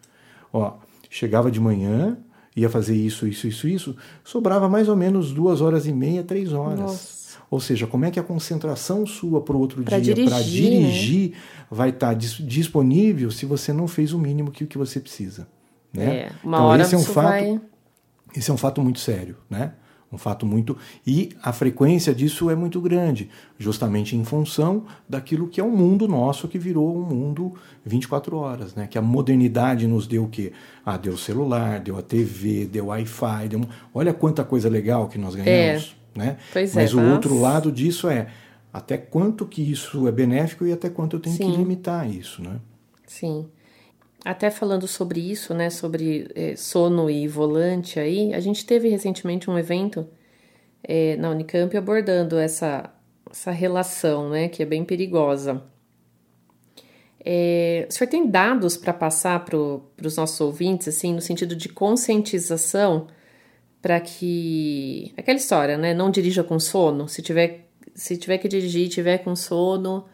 [0.53, 0.75] Ó,
[1.09, 2.19] chegava de manhã,
[2.55, 6.53] ia fazer isso, isso, isso, isso, sobrava mais ou menos duas horas e meia, três
[6.53, 6.81] horas.
[6.81, 7.23] Nossa.
[7.51, 11.33] Ou seja, como é que a concentração sua para o outro pra dia para dirigir
[11.33, 11.37] né?
[11.71, 15.47] vai estar tá dis disponível se você não fez o mínimo que, que você precisa?
[15.93, 16.17] Né?
[16.17, 17.61] É, uma então, hora esse é um fato, vai...
[18.35, 19.75] esse é um fato muito sério, né?
[20.13, 20.77] Um fato muito.
[21.07, 25.77] E a frequência disso é muito grande, justamente em função daquilo que é o um
[25.77, 27.55] mundo nosso que virou um mundo
[27.85, 28.87] 24 horas, né?
[28.87, 30.53] Que a modernidade nos deu o quê?
[30.85, 33.61] Ah, deu celular, deu a TV, deu Wi-Fi, deu...
[33.95, 35.97] olha quanta coisa legal que nós ganhamos.
[35.99, 36.19] É.
[36.19, 36.37] Né?
[36.53, 38.29] Pois mas é, o outro lado disso é
[38.71, 41.51] até quanto que isso é benéfico e até quanto eu tenho Sim.
[41.51, 42.61] que limitar isso, né?
[43.07, 43.47] Sim.
[44.25, 49.51] Até falando sobre isso, né, sobre é, sono e volante aí, a gente teve recentemente
[49.51, 50.07] um evento
[50.83, 52.93] é, na Unicamp abordando essa,
[53.29, 55.65] essa relação, né, que é bem perigosa.
[57.25, 61.69] É, o senhor tem dados para passar para os nossos ouvintes, assim, no sentido de
[61.69, 63.07] conscientização,
[63.81, 65.13] para que.
[65.17, 65.95] Aquela história, né?
[65.95, 67.09] Não dirija com sono.
[67.09, 70.07] Se tiver, se tiver que dirigir tiver com sono,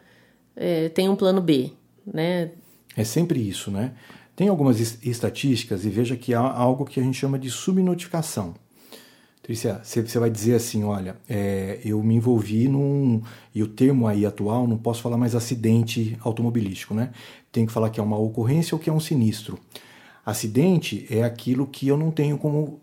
[0.55, 1.71] é, tem um plano B,
[2.05, 2.51] né?
[2.99, 3.93] É sempre isso, né?
[4.35, 8.55] Tem algumas estatísticas e veja que há algo que a gente chama de subnotificação.
[9.41, 13.21] Trícia, você vai dizer assim, olha, é, eu me envolvi num...
[13.55, 17.11] E o termo aí atual, não posso falar mais acidente automobilístico, né?
[17.53, 19.57] Tem que falar que é uma ocorrência ou que é um sinistro.
[20.25, 22.81] Acidente é aquilo que eu não tenho como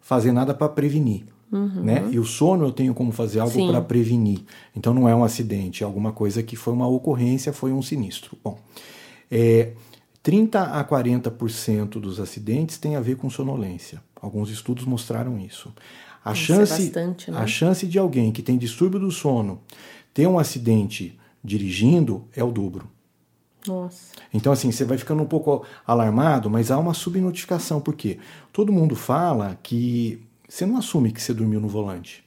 [0.00, 1.26] fazer nada para prevenir.
[1.52, 1.82] Uhum.
[1.82, 2.08] Né?
[2.10, 4.40] E o sono eu tenho como fazer algo para prevenir.
[4.74, 8.38] Então não é um acidente, é alguma coisa que foi uma ocorrência, foi um sinistro.
[8.42, 8.58] Bom,
[9.30, 9.72] é,
[10.22, 14.02] 30 a 40% dos acidentes têm a ver com sonolência.
[14.20, 15.72] Alguns estudos mostraram isso.
[16.24, 17.38] A, isso é chance, é bastante, né?
[17.38, 19.60] a chance de alguém que tem distúrbio do sono
[20.12, 22.90] ter um acidente dirigindo é o dobro.
[23.66, 24.12] Nossa.
[24.32, 27.80] Então, assim, você vai ficando um pouco alarmado, mas há uma subnotificação.
[27.80, 28.18] Por quê?
[28.52, 32.24] Todo mundo fala que você não assume que você dormiu no volante.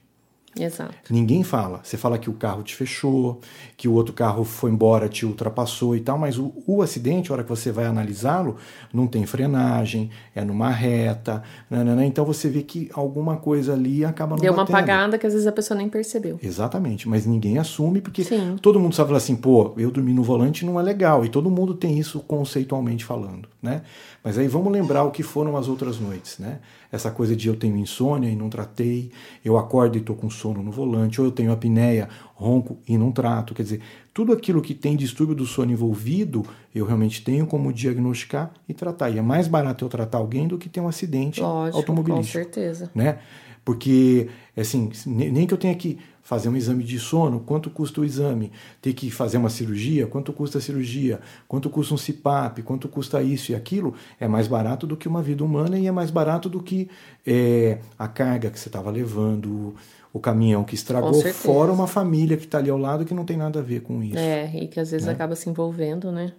[0.59, 0.93] Exato.
[1.09, 1.79] Ninguém fala.
[1.83, 3.41] Você fala que o carro te fechou,
[3.75, 7.33] que o outro carro foi embora, te ultrapassou e tal, mas o, o acidente, a
[7.33, 8.57] hora que você vai analisá-lo,
[8.93, 14.35] não tem frenagem, é numa reta, nanana, então você vê que alguma coisa ali acaba
[14.35, 14.75] não Deu uma batendo.
[14.77, 16.39] apagada que às vezes a pessoa nem percebeu.
[16.41, 18.57] Exatamente, mas ninguém assume porque Sim.
[18.61, 21.49] todo mundo sabe falar assim, pô, eu dormir no volante não é legal, e todo
[21.49, 23.81] mundo tem isso conceitualmente falando, né?
[24.23, 26.59] Mas aí vamos lembrar o que foram as outras noites, né?
[26.93, 29.11] Essa coisa de eu tenho insônia e não tratei,
[29.43, 33.11] eu acordo e estou com sono no volante, ou eu tenho apneia, ronco e não
[33.11, 33.55] trato.
[33.55, 33.81] Quer dizer,
[34.13, 39.09] tudo aquilo que tem distúrbio do sono envolvido, eu realmente tenho como diagnosticar e tratar.
[39.09, 42.37] E é mais barato eu tratar alguém do que ter um acidente Lógico, automobilístico.
[42.37, 42.91] com certeza.
[42.93, 43.17] Né?
[43.65, 47.99] Porque, assim, ne- nem que eu tenha que fazer um exame de sono, quanto custa
[48.01, 48.51] o exame?
[48.81, 51.19] Ter que fazer uma cirurgia, quanto custa a cirurgia?
[51.47, 52.61] Quanto custa um CPAP?
[52.63, 53.93] Quanto custa isso e aquilo?
[54.19, 56.89] É mais barato do que uma vida humana e é mais barato do que
[57.27, 59.75] é, a carga que você estava levando,
[60.13, 63.35] o caminhão que estragou, fora uma família que está ali ao lado que não tem
[63.35, 64.17] nada a ver com isso.
[64.17, 66.31] É, e que às vezes acaba se envolvendo, né?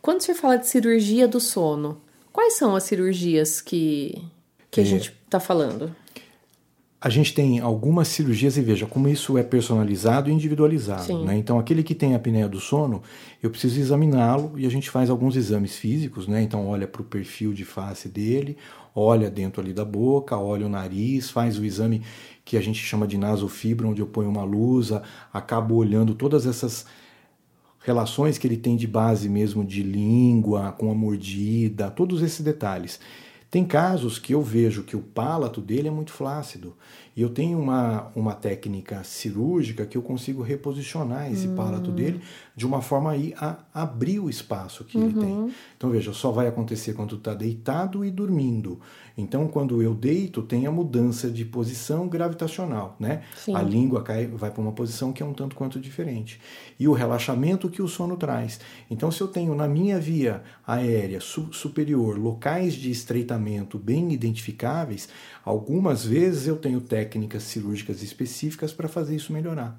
[0.00, 2.00] Quando você fala de cirurgia do sono,
[2.32, 4.22] quais são as cirurgias que,
[4.70, 4.84] que É.
[4.84, 5.94] a gente tá falando?
[7.04, 11.24] A gente tem algumas cirurgias e veja como isso é personalizado e individualizado.
[11.24, 11.36] Né?
[11.36, 13.02] Então, aquele que tem a apneia do sono,
[13.42, 16.28] eu preciso examiná-lo e a gente faz alguns exames físicos.
[16.28, 16.42] Né?
[16.42, 18.56] Então, olha para o perfil de face dele,
[18.94, 22.02] olha dentro ali da boca, olha o nariz, faz o exame
[22.44, 24.90] que a gente chama de nasofibra, onde eu ponho uma luz,
[25.32, 26.86] acabo olhando todas essas
[27.80, 33.00] relações que ele tem de base mesmo de língua, com a mordida, todos esses detalhes.
[33.52, 36.74] Tem casos que eu vejo que o palato dele é muito flácido
[37.14, 42.22] e eu tenho uma, uma técnica cirúrgica que eu consigo reposicionar esse palato dele
[42.56, 45.52] de uma forma aí a abrir o espaço que ele tem.
[45.76, 48.80] Então veja, só vai acontecer quando está deitado e dormindo.
[49.16, 53.22] Então quando eu deito tem a mudança de posição gravitacional, né?
[53.36, 53.54] Sim.
[53.54, 56.40] A língua cai, vai para uma posição que é um tanto quanto diferente.
[56.78, 58.58] E o relaxamento que o sono traz.
[58.90, 65.08] Então, se eu tenho na minha via aérea su- superior locais de estreitamento bem identificáveis,
[65.44, 69.78] algumas vezes eu tenho técnicas cirúrgicas específicas para fazer isso melhorar.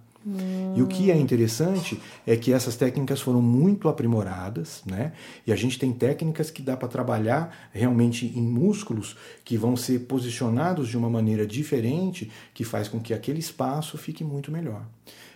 [0.76, 5.11] E o que é interessante é que essas técnicas foram muito aprimoradas, né?
[5.45, 9.99] E a gente tem técnicas que dá para trabalhar realmente em músculos que vão ser
[9.99, 14.86] posicionados de uma maneira diferente, que faz com que aquele espaço fique muito melhor.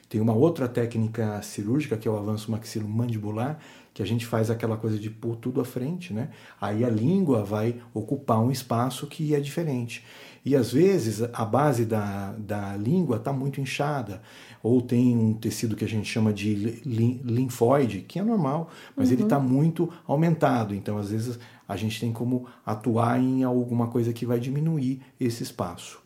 [0.09, 3.59] Tem uma outra técnica cirúrgica que é o avanço maxilomandibular,
[3.93, 6.29] que a gente faz aquela coisa de pôr tudo à frente, né?
[6.61, 10.05] Aí a língua vai ocupar um espaço que é diferente.
[10.47, 14.21] E às vezes a base da, da língua está muito inchada,
[14.63, 18.69] ou tem um tecido que a gente chama de li- li- linfóide, que é normal,
[18.95, 20.73] mas ele está muito aumentado.
[20.73, 21.37] Então, às vezes,
[21.67, 25.99] a gente tem como atuar em alguma coisa que vai diminuir esse espaço.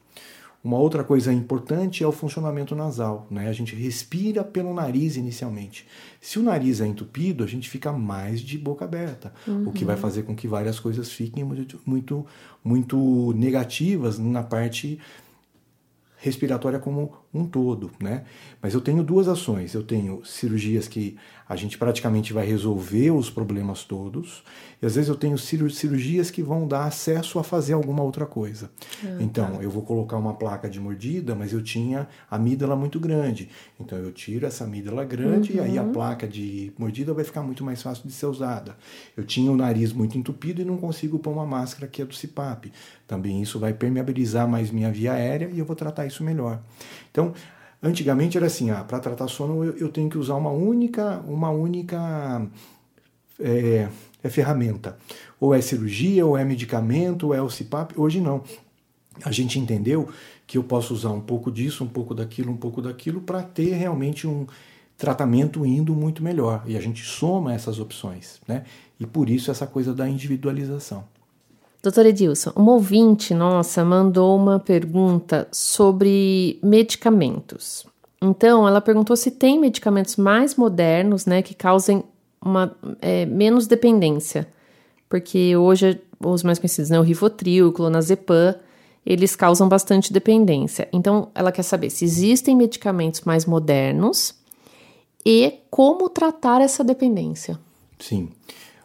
[0.63, 3.25] Uma outra coisa importante é o funcionamento nasal.
[3.31, 3.47] Né?
[3.49, 5.87] A gente respira pelo nariz inicialmente.
[6.19, 9.33] Se o nariz é entupido, a gente fica mais de boca aberta,
[9.65, 12.25] o que vai fazer com que várias coisas fiquem muito, muito,
[12.63, 14.99] muito negativas na parte
[16.17, 18.23] respiratória como um todo, né?
[18.61, 19.73] Mas eu tenho duas ações.
[19.73, 21.15] Eu tenho cirurgias que
[21.47, 24.41] a gente praticamente vai resolver os problemas todos,
[24.81, 28.25] e às vezes eu tenho ciru- cirurgias que vão dar acesso a fazer alguma outra
[28.25, 28.69] coisa.
[29.19, 33.49] então, eu vou colocar uma placa de mordida, mas eu tinha a amígdala muito grande.
[33.79, 37.63] Então, eu tiro essa amígdala grande e aí a placa de mordida vai ficar muito
[37.65, 38.77] mais fácil de ser usada.
[39.17, 42.15] Eu tinha o nariz muito entupido e não consigo pôr uma máscara que é do
[42.15, 42.71] CPAP.
[43.07, 46.61] Também isso vai permeabilizar mais minha via aérea e eu vou tratar isso melhor.
[47.11, 47.20] Então,
[47.81, 51.49] antigamente era assim, ah, para tratar sono eu, eu tenho que usar uma única, uma
[51.49, 52.47] única
[53.39, 53.87] é,
[54.23, 54.97] é ferramenta.
[55.39, 57.93] Ou é cirurgia, ou é medicamento, ou é o CPAP.
[57.97, 58.43] Hoje não.
[59.23, 60.09] A gente entendeu
[60.47, 63.73] que eu posso usar um pouco disso, um pouco daquilo, um pouco daquilo, para ter
[63.73, 64.45] realmente um
[64.97, 66.63] tratamento indo muito melhor.
[66.65, 68.63] E a gente soma essas opções, né?
[68.99, 71.03] E por isso essa coisa da individualização.
[71.81, 77.85] Doutora Edilson, uma ouvinte nossa mandou uma pergunta sobre medicamentos.
[78.21, 82.03] Então, ela perguntou se tem medicamentos mais modernos, né, que causem
[82.39, 84.47] uma é, menos dependência.
[85.09, 88.55] Porque hoje, os mais conhecidos, né, o Rivotril, o Clonazepam,
[89.03, 90.87] eles causam bastante dependência.
[90.93, 94.35] Então, ela quer saber se existem medicamentos mais modernos
[95.25, 97.59] e como tratar essa dependência.
[97.99, 98.29] Sim.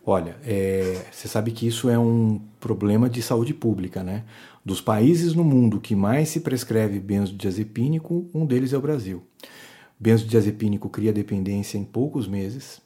[0.08, 4.22] Olha, é, você sabe que isso é um problema de saúde pública, né?
[4.64, 9.24] Dos países no mundo que mais se prescreve benzodiazepínico, um deles é o Brasil.
[9.98, 12.80] Benzodiazepínico cria dependência em poucos meses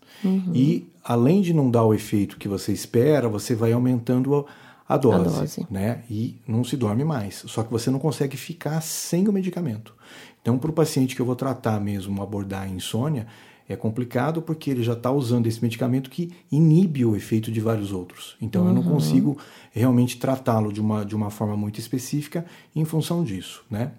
[0.55, 4.47] e, além de não dar o efeito que você espera, você vai aumentando
[4.89, 6.03] a, a dose, a dose, né?
[6.11, 7.43] E não se dorme mais.
[7.47, 9.95] Só que você não consegue ficar sem o medicamento.
[10.43, 13.27] Então, para o paciente que eu vou tratar mesmo, abordar a insônia,
[13.73, 17.93] é complicado porque ele já está usando esse medicamento que inibe o efeito de vários
[17.93, 18.37] outros.
[18.43, 18.69] Então, uhum.
[18.69, 18.95] eu não uhum.
[18.95, 19.39] consigo
[19.71, 22.45] realmente tratá-lo de uma, de uma forma muito específica
[22.75, 23.93] em função disso, né?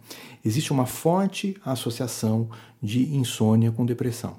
[0.44, 2.50] Existe uma forte associação
[2.84, 4.36] de insônia com depressão.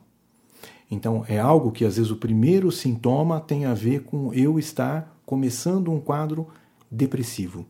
[0.91, 5.19] Então, é algo que às vezes o primeiro sintoma tem a ver com eu estar
[5.25, 6.47] começando um quadro
[6.91, 7.65] depressivo.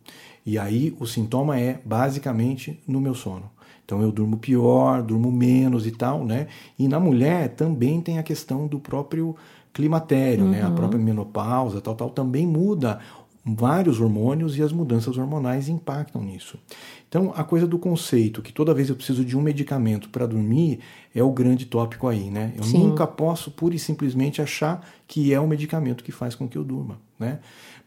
[0.44, 3.48] E aí o sintoma é basicamente no meu sono.
[3.92, 6.46] Então eu durmo pior, durmo menos e tal, né?
[6.78, 9.36] E na mulher também tem a questão do próprio
[9.70, 10.50] climatério, uhum.
[10.50, 10.62] né?
[10.62, 10.74] A uhum.
[10.74, 13.00] própria menopausa, tal, tal, também muda
[13.44, 16.58] vários hormônios e as mudanças hormonais impactam nisso.
[17.06, 20.78] Então, a coisa do conceito que toda vez eu preciso de um medicamento para dormir
[21.14, 22.54] é o grande tópico aí, né?
[22.56, 22.78] Eu Sim.
[22.78, 26.64] nunca posso pura e simplesmente achar que é o medicamento que faz com que eu
[26.64, 27.40] durma, né?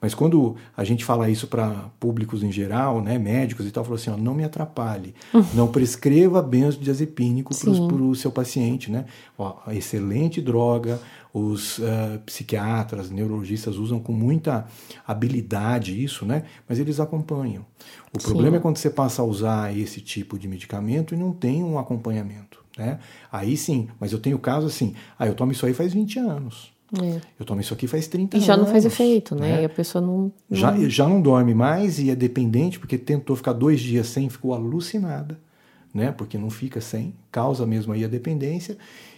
[0.06, 3.95] Mas quando a gente fala isso para públicos em geral, né, médicos e tal, falou
[3.95, 5.16] assim, ó, não me atrapalhe,
[5.56, 9.06] não prescreva benzodiazepínico para o seu paciente, né?
[9.36, 11.01] Ó, excelente droga,
[11.34, 14.68] os uh, psiquiatras, neurologistas usam com muita
[15.08, 16.43] habilidade isso, né?
[16.70, 17.66] Mas eles acompanham.
[18.16, 18.28] O Sim.
[18.28, 21.80] problema é quando você passa a usar esse tipo de medicamento e não tem um
[21.80, 22.99] acompanhamento, né?
[23.32, 26.75] Aí sim, mas eu tenho caso assim, ah, eu tomo isso aí faz 20 anos.
[27.02, 27.20] É.
[27.40, 28.44] Eu tomo isso aqui faz 30 anos.
[28.44, 29.56] E já não faz efeito, né?
[29.56, 29.62] né?
[29.64, 33.36] E a pessoa não, não, Já, já não dorme mais e é dependente, porque tentou
[33.36, 35.40] ficar dois dias sem, ficou alucinada,
[35.94, 36.12] né?
[36.12, 38.78] Porque não fica sem, causa mesmo aí a dependência.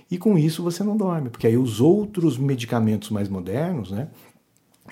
[0.10, 4.08] E com isso você não dorme, porque aí os outros medicamentos mais modernos, né?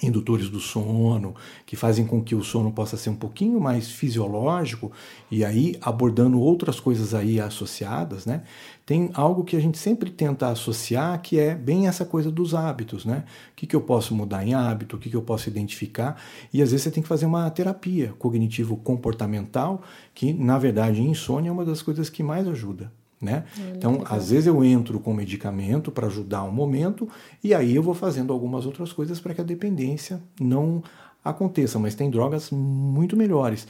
[0.03, 1.35] Indutores do sono,
[1.65, 4.91] que fazem com que o sono possa ser um pouquinho mais fisiológico,
[5.31, 8.43] e aí abordando outras coisas aí associadas, né?
[8.85, 13.05] Tem algo que a gente sempre tenta associar, que é bem essa coisa dos hábitos,
[13.05, 13.23] né?
[13.51, 16.21] O que, que eu posso mudar em hábito, o que, que eu posso identificar,
[16.53, 19.81] e às vezes você tem que fazer uma terapia cognitivo-comportamental,
[20.13, 22.91] que na verdade insônia é uma das coisas que mais ajuda,
[23.25, 23.43] né?
[23.59, 27.09] É, então, às vezes eu entro com medicamento para ajudar um momento
[27.43, 30.81] e aí eu vou fazendo algumas outras coisas para que a dependência não
[31.23, 33.67] aconteça, mas tem drogas muito melhores.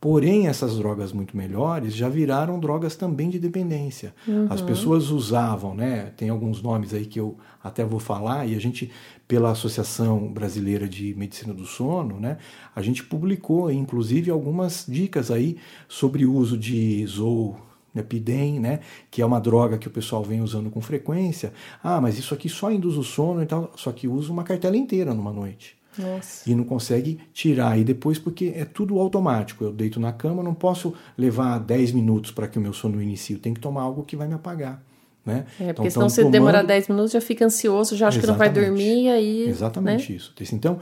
[0.00, 4.14] Porém, essas drogas muito melhores já viraram drogas também de dependência.
[4.28, 4.46] Uhum.
[4.48, 6.12] As pessoas usavam, né?
[6.16, 8.92] Tem alguns nomes aí que eu até vou falar, e a gente,
[9.26, 12.38] pela Associação Brasileira de Medicina do Sono, né?
[12.76, 15.56] A gente publicou, inclusive, algumas dicas aí
[15.88, 17.56] sobre o uso de Zou
[17.96, 18.80] Epidem, né,
[19.10, 21.52] que é uma droga que o pessoal vem usando com frequência.
[21.82, 24.76] Ah, mas isso aqui só induz o sono e tal, só que usa uma cartela
[24.76, 25.76] inteira numa noite.
[25.98, 26.48] Nossa.
[26.48, 27.78] E não consegue tirar.
[27.78, 29.64] E depois, porque é tudo automático.
[29.64, 33.34] Eu deito na cama, não posso levar 10 minutos para que o meu sono inicie.
[33.34, 34.80] Eu tenho que tomar algo que vai me apagar.
[35.26, 35.44] Né?
[35.60, 36.32] É, porque então, senão se tomando...
[36.32, 38.52] demorar 10 minutos já fica ansioso, já acha Exatamente.
[38.52, 39.48] que não vai dormir e aí.
[39.48, 40.16] Exatamente né?
[40.16, 40.34] isso.
[40.54, 40.78] Então,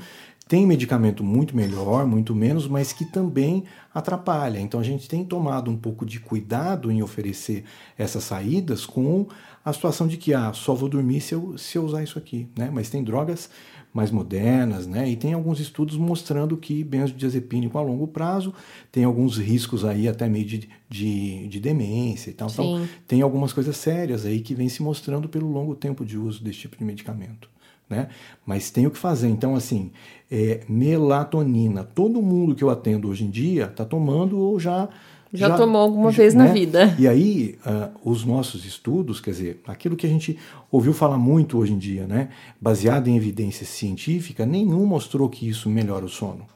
[0.49, 4.61] tem medicamento muito melhor, muito menos, mas que também atrapalha.
[4.61, 7.64] Então a gente tem tomado um pouco de cuidado em oferecer
[7.99, 9.26] essas saídas com
[9.64, 12.49] a situação de que ah, só vou dormir se eu, se eu usar isso aqui.
[12.57, 12.70] Né?
[12.72, 13.51] Mas tem drogas
[13.92, 15.09] mais modernas, né?
[15.09, 18.53] E tem alguns estudos mostrando que benzodiazepínico a longo prazo
[18.92, 22.49] tem alguns riscos aí até meio de, de, de demência e tal.
[22.51, 22.74] Então, Sim.
[22.82, 26.44] Então tem algumas coisas sérias aí que vem se mostrando pelo longo tempo de uso
[26.44, 27.55] desse tipo de medicamento
[27.89, 28.09] né?
[28.45, 29.28] Mas tem o que fazer.
[29.28, 29.91] Então, assim,
[30.30, 31.84] é, melatonina.
[31.84, 34.89] Todo mundo que eu atendo hoje em dia está tomando ou já.
[35.32, 36.45] Já, já tomou alguma já, vez né?
[36.45, 36.95] na vida.
[36.99, 40.39] E aí, uh, os nossos estudos, quer dizer, aquilo que a gente
[40.70, 42.28] ouviu falar muito hoje em dia, né?
[42.61, 46.47] Baseado em evidência científica, nenhum mostrou que isso melhora o sono.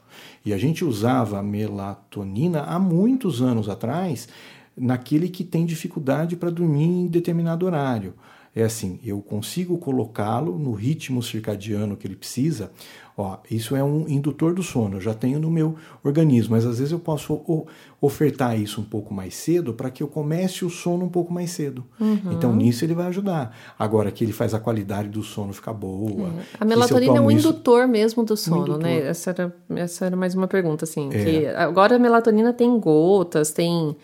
[0.45, 4.27] E a gente usava melatonina há muitos anos atrás
[4.75, 8.13] naquele que tem dificuldade para dormir em determinado horário
[8.53, 12.69] é assim, eu consigo colocá-lo no ritmo circadiano que ele precisa.
[13.17, 16.79] Ó, isso é um indutor do sono, eu já tenho no meu organismo, mas às
[16.79, 17.67] vezes eu posso
[17.99, 21.51] ofertar isso um pouco mais cedo para que eu comece o sono um pouco mais
[21.51, 21.83] cedo.
[21.99, 22.31] Uhum.
[22.31, 23.55] Então nisso ele vai ajudar.
[23.77, 26.29] Agora que ele faz a qualidade do sono ficar boa.
[26.29, 26.43] É.
[26.59, 29.07] A melatonina é um isso, indutor mesmo do sono, um né?
[29.07, 31.09] Essa era, essa era mais uma pergunta, assim.
[31.13, 31.53] É.
[31.55, 33.95] agora a melatonina tem gotas, tem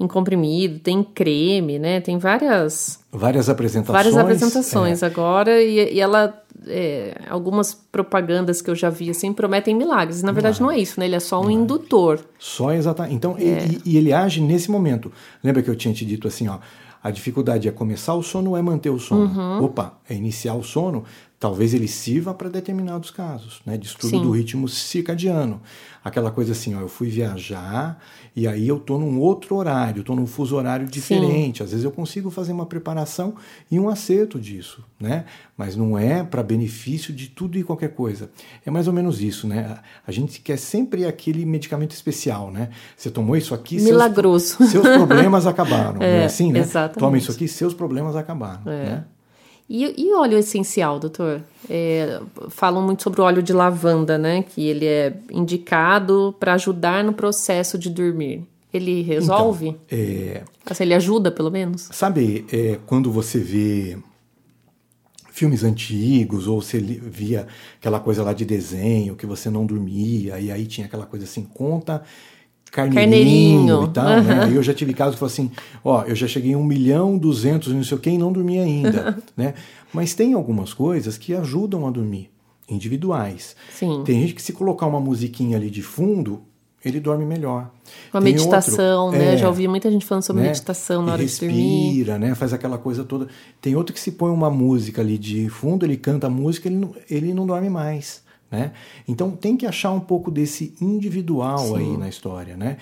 [0.00, 2.00] em comprimido, tem creme, né?
[2.00, 3.96] Tem várias várias apresentações.
[3.96, 5.06] Várias apresentações é.
[5.06, 10.22] agora e, e ela é, algumas propagandas que eu já vi assim prometem milagres.
[10.22, 11.04] Na verdade não, é isso, né?
[11.04, 12.18] Ele é só um indutor.
[12.38, 13.14] Só exatamente.
[13.14, 13.42] Então é.
[13.42, 15.12] e, e, ele age nesse momento.
[15.44, 16.58] Lembra que eu tinha te dito assim, ó,
[17.02, 19.26] a dificuldade é começar o sono ou é manter o sono?
[19.26, 19.64] Uhum.
[19.64, 21.04] Opa, é iniciar o sono
[21.40, 23.78] talvez ele sirva para determinados casos, né?
[23.78, 24.24] Distúrbio Sim.
[24.26, 25.62] do ritmo circadiano.
[26.04, 27.98] Aquela coisa assim, ó, eu fui viajar
[28.36, 31.58] e aí eu tô num outro horário, tô num fuso horário diferente.
[31.58, 31.64] Sim.
[31.64, 33.34] Às vezes eu consigo fazer uma preparação
[33.70, 35.24] e um acerto disso, né?
[35.56, 38.30] Mas não é para benefício de tudo e qualquer coisa.
[38.64, 39.78] É mais ou menos isso, né?
[40.06, 42.68] A gente quer sempre aquele medicamento especial, né?
[42.94, 44.56] Você tomou isso aqui, milagroso.
[44.58, 46.60] Seus, seus problemas acabaram, é, é assim, né?
[46.60, 46.98] Exatamente.
[46.98, 48.84] Toma isso aqui, seus problemas acabaram, é.
[48.84, 49.04] né?
[49.70, 51.44] E, e óleo essencial, doutor?
[51.68, 54.42] É, falam muito sobre o óleo de lavanda, né?
[54.42, 58.44] Que ele é indicado para ajudar no processo de dormir.
[58.74, 59.68] Ele resolve?
[59.68, 60.42] Então, é...
[60.80, 61.88] Ele ajuda, pelo menos?
[61.92, 63.96] Sabe, é, quando você vê
[65.30, 67.46] filmes antigos, ou você via
[67.78, 71.44] aquela coisa lá de desenho, que você não dormia, e aí tinha aquela coisa assim,
[71.44, 72.02] conta
[72.70, 73.84] carneirinho, carneirinho.
[73.84, 74.22] e tal, uhum.
[74.22, 74.44] né?
[74.44, 75.50] Aí eu já tive casos que falam assim,
[75.84, 78.58] ó, eu já cheguei em um milhão, duzentos, não sei o que, e não dormi
[78.58, 79.54] ainda, né?
[79.92, 82.30] Mas tem algumas coisas que ajudam a dormir,
[82.68, 83.56] individuais.
[83.72, 84.02] Sim.
[84.04, 86.42] Tem gente que se colocar uma musiquinha ali de fundo,
[86.84, 87.70] ele dorme melhor.
[88.12, 89.34] Uma Tem meditação, outro, né?
[89.34, 90.48] É, já ouvi muita gente falando sobre né?
[90.48, 91.86] meditação na hora respira, de dormir.
[91.86, 92.34] Respira, né?
[92.34, 93.28] Faz aquela coisa toda.
[93.60, 96.76] Tem outro que se põe uma música ali de fundo, ele canta a música, ele
[96.76, 98.22] não, ele não dorme mais.
[98.50, 98.72] Né?
[99.06, 101.76] Então tem que achar um pouco desse individual Sim.
[101.76, 102.56] aí na história.
[102.56, 102.78] Né?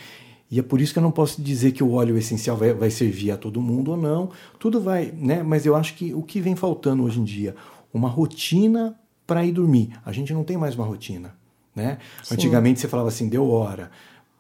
[0.51, 2.91] E é por isso que eu não posso dizer que o óleo essencial vai, vai
[2.91, 4.31] servir a todo mundo ou não.
[4.59, 5.43] Tudo vai, né?
[5.43, 7.55] Mas eu acho que o que vem faltando hoje em dia,
[7.93, 9.91] uma rotina para ir dormir.
[10.07, 11.35] A gente não tem mais uma rotina,
[11.77, 11.99] né?
[12.33, 13.91] Antigamente você falava assim, deu hora,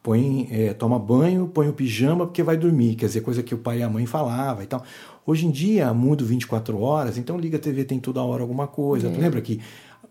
[0.02, 3.58] põe, é, toma banho, põe o pijama porque vai dormir, quer dizer, coisa que o
[3.58, 4.82] pai e a mãe falava e tal.
[5.26, 9.08] Hoje em dia, mundo 24 horas, então liga a TV, tem toda hora alguma coisa.
[9.08, 9.10] É.
[9.10, 9.60] Tu lembra que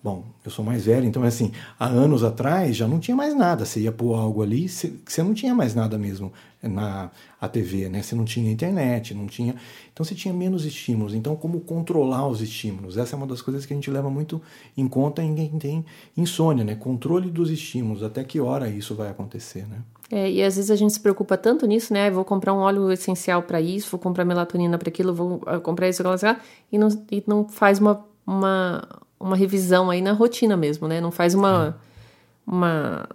[0.03, 3.35] Bom, eu sou mais velho, então é assim, há anos atrás já não tinha mais
[3.35, 3.65] nada.
[3.65, 6.31] Você ia pôr algo ali, você, não tinha mais nada mesmo
[6.61, 8.01] na a TV, né?
[8.01, 9.55] Você não tinha internet, não tinha.
[9.93, 11.13] Então você tinha menos estímulos.
[11.13, 12.97] Então, como controlar os estímulos?
[12.97, 14.41] Essa é uma das coisas que a gente leva muito
[14.75, 15.85] em conta em quem tem
[16.15, 16.75] insônia, né?
[16.75, 19.81] Controle dos estímulos, até que hora isso vai acontecer, né?
[20.09, 22.09] É, e às vezes a gente se preocupa tanto nisso, né?
[22.09, 25.89] Vou comprar um óleo essencial para isso, vou comprar melatonina para aquilo, vou ah, comprar
[25.89, 26.39] isso, aquilo,
[26.71, 28.87] e não, e não faz uma, uma
[29.19, 31.01] uma revisão aí na rotina mesmo, né?
[31.01, 32.51] Não faz uma, é.
[32.51, 33.09] uma,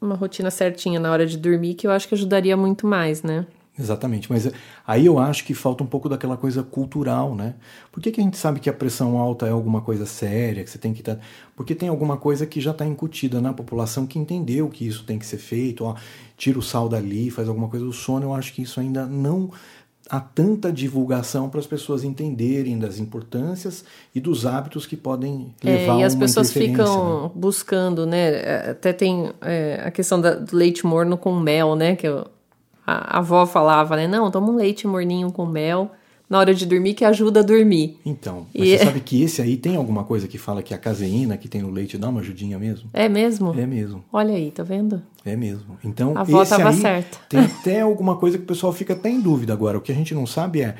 [0.00, 3.46] uma rotina certinha na hora de dormir, que eu acho que ajudaria muito mais, né?
[3.76, 4.48] Exatamente, mas
[4.86, 7.54] aí eu acho que falta um pouco daquela coisa cultural, né?
[7.90, 10.70] Por que, que a gente sabe que a pressão alta é alguma coisa séria, que
[10.70, 11.16] você tem que estar.
[11.16, 11.20] Tá...
[11.56, 15.18] Porque tem alguma coisa que já está incutida na população que entendeu que isso tem
[15.18, 15.96] que ser feito, ó,
[16.36, 18.26] tira o sal dali, faz alguma coisa do sono.
[18.26, 19.50] Eu acho que isso ainda não
[20.08, 23.84] há tanta divulgação para as pessoas entenderem das importâncias
[24.14, 27.30] e dos hábitos que podem levar é, e as pessoas ficam né?
[27.34, 28.34] buscando, né?
[28.34, 31.96] É, até tem é, a questão da, do leite morno com mel, né?
[31.96, 32.26] Que eu,
[32.86, 34.06] a, a avó falava, né?
[34.06, 35.90] Não, toma um leite morninho com mel
[36.34, 37.96] na hora de dormir que ajuda a dormir.
[38.04, 38.76] Então, mas e...
[38.76, 41.62] você sabe que esse aí tem alguma coisa que fala que a caseína que tem
[41.62, 42.90] no leite dá uma ajudinha mesmo?
[42.92, 43.54] É mesmo?
[43.56, 44.04] É mesmo.
[44.12, 45.00] Olha aí, tá vendo?
[45.24, 45.78] É mesmo.
[45.84, 47.18] Então, a avó esse tava aí certa.
[47.28, 49.78] tem até alguma coisa que o pessoal fica até em dúvida agora.
[49.78, 50.74] O que a gente não sabe é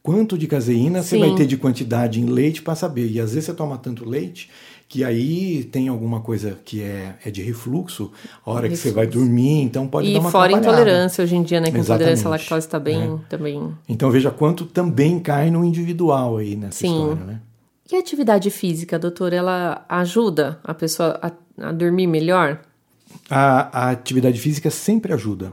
[0.00, 1.08] quanto de caseína Sim.
[1.08, 3.10] você vai ter de quantidade em leite para saber.
[3.10, 4.48] E às vezes você toma tanto leite
[4.90, 8.10] que aí tem alguma coisa que é, é de refluxo,
[8.44, 8.82] a hora refluxo.
[8.82, 11.70] que você vai dormir, então pode e dar uma fora intolerância hoje em dia, né?
[11.70, 13.28] Que intolerância à lactose está bem é.
[13.28, 13.72] também.
[13.88, 17.02] Então veja quanto também cai no individual aí nessa Sim.
[17.02, 17.40] história, né?
[17.88, 22.60] E a atividade física, doutor, ela ajuda a pessoa a, a dormir melhor?
[23.30, 25.52] A, a, atividade física sempre ajuda.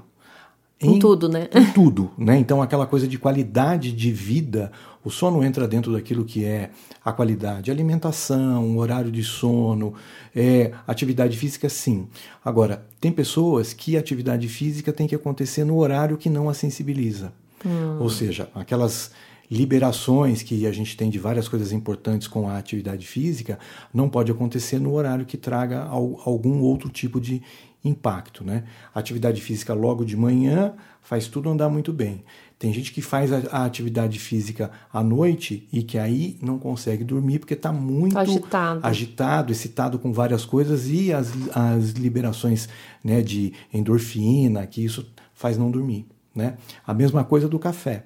[0.82, 1.48] Em, em tudo, né?
[1.54, 2.40] Em tudo, né?
[2.40, 4.72] Então aquela coisa de qualidade de vida
[5.08, 6.70] o sono entra dentro daquilo que é
[7.04, 9.94] a qualidade, alimentação, horário de sono,
[10.36, 12.10] é, atividade física, sim.
[12.44, 16.54] Agora, tem pessoas que a atividade física tem que acontecer no horário que não a
[16.54, 17.32] sensibiliza.
[17.66, 18.00] Hum.
[18.02, 19.12] Ou seja, aquelas
[19.50, 23.58] liberações que a gente tem de várias coisas importantes com a atividade física
[23.94, 27.42] não pode acontecer no horário que traga algum outro tipo de
[27.82, 28.44] impacto.
[28.44, 28.66] Né?
[28.94, 32.26] Atividade física logo de manhã faz tudo andar muito bem.
[32.60, 37.04] Tem gente que faz a, a, atividade física à noite e que aí não consegue
[37.04, 38.80] dormir porque está muito agitado.
[38.82, 42.68] agitado, excitado com várias coisas e as, as liberações
[43.04, 46.08] né, de endorfina, que isso faz não dormir.
[46.34, 46.58] Né?
[46.86, 48.06] A mesma coisa do café.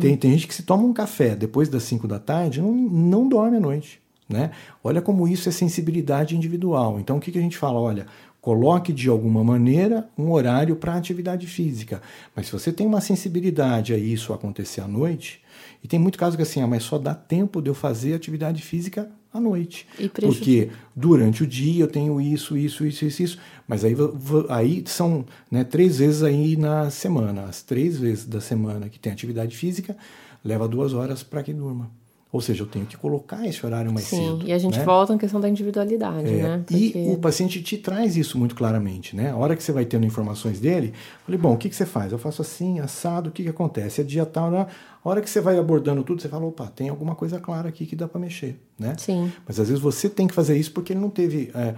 [0.00, 3.28] Tem, tem gente que se toma um café depois das 5 da tarde não, não
[3.28, 4.00] dorme à noite.
[4.28, 4.50] Né?
[4.84, 7.00] Olha como isso é sensibilidade individual.
[7.00, 7.80] Então o que, que a gente fala?
[7.80, 8.06] Olha,
[8.48, 12.00] Coloque de alguma maneira um horário para atividade física.
[12.34, 15.42] Mas se você tem uma sensibilidade a isso acontecer à noite,
[15.84, 18.62] e tem muito caso que assim, ah, mas só dá tempo de eu fazer atividade
[18.62, 19.86] física à noite.
[20.32, 23.38] Porque durante o dia eu tenho isso, isso, isso, isso, isso.
[23.66, 23.94] Mas aí,
[24.48, 27.42] aí são né, três vezes aí na semana.
[27.42, 29.94] As três vezes da semana que tem atividade física,
[30.42, 31.90] leva duas horas para que durma.
[32.30, 34.46] Ou seja, eu tenho que colocar esse horário mais Sim, cedo.
[34.46, 34.84] e a gente né?
[34.84, 36.62] volta na questão da individualidade, É, né?
[36.66, 36.92] Porque...
[36.94, 39.30] E o paciente te traz isso muito claramente, né?
[39.30, 41.86] A hora que você vai tendo informações dele, eu falei, bom, o que, que você
[41.86, 42.12] faz?
[42.12, 44.02] Eu faço assim, assado, o que, que acontece?
[44.02, 44.66] É dia tal, né?
[45.02, 47.86] a hora que você vai abordando tudo, você fala, opa, tem alguma coisa clara aqui
[47.86, 48.94] que dá para mexer, né?
[48.98, 49.32] Sim.
[49.46, 51.74] Mas às vezes você tem que fazer isso porque ele não teve é,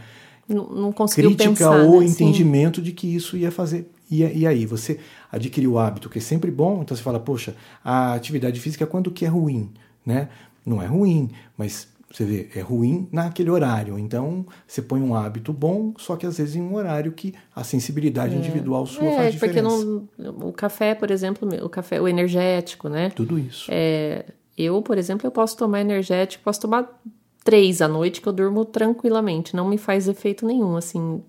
[0.48, 2.08] Não, não conseguiu crítica pensar, ou né?
[2.08, 2.12] Sim.
[2.12, 3.88] entendimento de que isso ia fazer.
[4.10, 4.98] E, e aí, você
[5.30, 9.12] adquiriu o hábito, que é sempre bom, então você fala, poxa, a atividade física quando
[9.12, 9.70] que é ruim,
[10.04, 10.28] né?
[10.64, 13.98] Não é ruim, mas você vê, é ruim naquele horário.
[13.98, 17.62] Então, você põe um hábito bom, só que às vezes em um horário que a
[17.62, 19.84] sensibilidade individual sua É, faz porque diferença.
[20.18, 23.10] não, o café, por exemplo, o café, o energético, né?
[23.10, 23.66] Tudo isso.
[23.70, 24.24] É,
[24.58, 27.00] eu, por exemplo, eu posso tomar energético, posso tomar
[27.44, 31.22] três à noite que eu durmo tranquilamente, não me faz efeito nenhum, assim.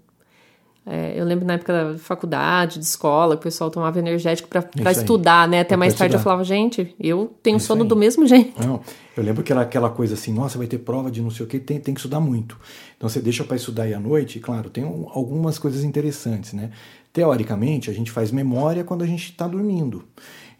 [0.93, 4.91] É, eu lembro na época da faculdade, de escola, que o pessoal tomava energético para
[4.91, 5.61] estudar, né?
[5.61, 6.23] Até mais tarde eu estudar.
[6.31, 7.87] falava, gente, eu tenho Isso sono aí.
[7.87, 8.61] do mesmo jeito.
[8.61, 8.81] Não,
[9.15, 11.49] eu lembro que era aquela coisa assim, nossa, vai ter prova de não sei o
[11.49, 12.57] que, tem, tem que estudar muito.
[12.97, 16.53] Então você deixa para estudar aí à noite, e, claro, tem um- algumas coisas interessantes,
[16.53, 16.71] né?
[17.11, 20.05] Teoricamente, a gente faz memória quando a gente está dormindo.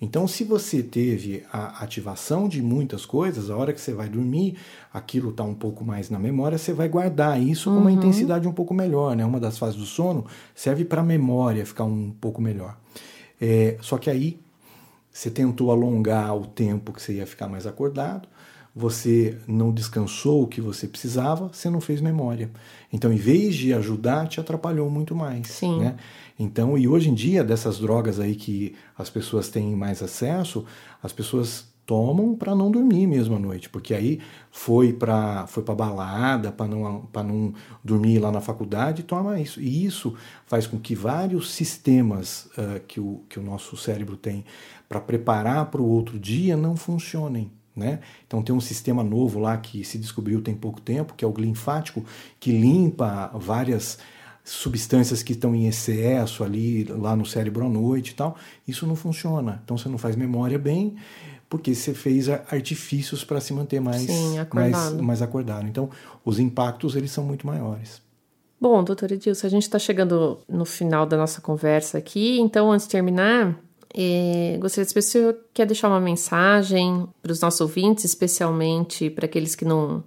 [0.02, 4.58] Então, se você teve a ativação de muitas coisas, a hora que você vai dormir,
[4.91, 8.52] aquilo está um pouco mais na memória, você vai guardar isso com uma intensidade um
[8.52, 9.24] pouco melhor, né?
[9.24, 10.26] Uma das fases do sono
[10.56, 12.76] serve para a memória ficar um pouco melhor.
[13.39, 14.39] É, só que aí
[15.12, 18.28] você tentou alongar o tempo que você ia ficar mais acordado,
[18.74, 22.49] você não descansou o que você precisava, você não fez memória.
[22.91, 25.47] Então, em vez de ajudar, te atrapalhou muito mais.
[25.47, 25.80] Sim.
[25.80, 25.95] Né?
[26.39, 30.65] Então, e hoje em dia, dessas drogas aí que as pessoas têm mais acesso,
[31.03, 35.76] as pessoas tomam para não dormir mesmo à noite, porque aí foi para foi para
[35.76, 37.53] balada, para não para não
[37.84, 39.59] dormir lá na faculdade, toma isso.
[39.59, 40.15] E isso
[40.45, 44.45] faz com que vários sistemas ah, que, o, que o nosso cérebro tem
[44.88, 47.51] para preparar para o outro dia não funcionem.
[47.76, 47.99] Né?
[48.28, 51.34] Então tem um sistema novo lá que se descobriu tem pouco tempo, que é o
[51.34, 52.03] linfático,
[52.39, 53.97] que limpa várias
[54.43, 58.36] substâncias que estão em excesso ali lá no cérebro à noite e tal.
[58.67, 59.61] Isso não funciona.
[59.63, 60.95] Então você não faz memória bem,
[61.49, 65.03] porque você fez artifícios para se manter mais, Sim, mais, acordado.
[65.03, 65.67] mais acordado.
[65.67, 65.89] Então
[66.26, 68.01] os impactos eles são muito maiores.
[68.59, 72.86] Bom, doutora Edilson, a gente está chegando no final da nossa conversa aqui, então antes
[72.86, 73.59] de terminar,
[73.94, 79.10] eh, gostaria de saber se senhor quer deixar uma mensagem para os nossos ouvintes, especialmente
[79.10, 80.04] para aqueles que não,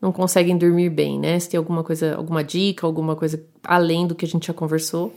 [0.00, 1.38] não conseguem dormir bem, né?
[1.38, 5.12] Se tem alguma coisa, alguma dica, alguma coisa além do que a gente já conversou.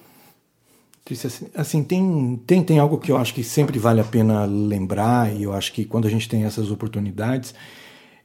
[1.12, 5.36] Assim, assim, tem, tem, tem algo que eu acho que sempre vale a pena lembrar,
[5.36, 7.54] e eu acho que quando a gente tem essas oportunidades,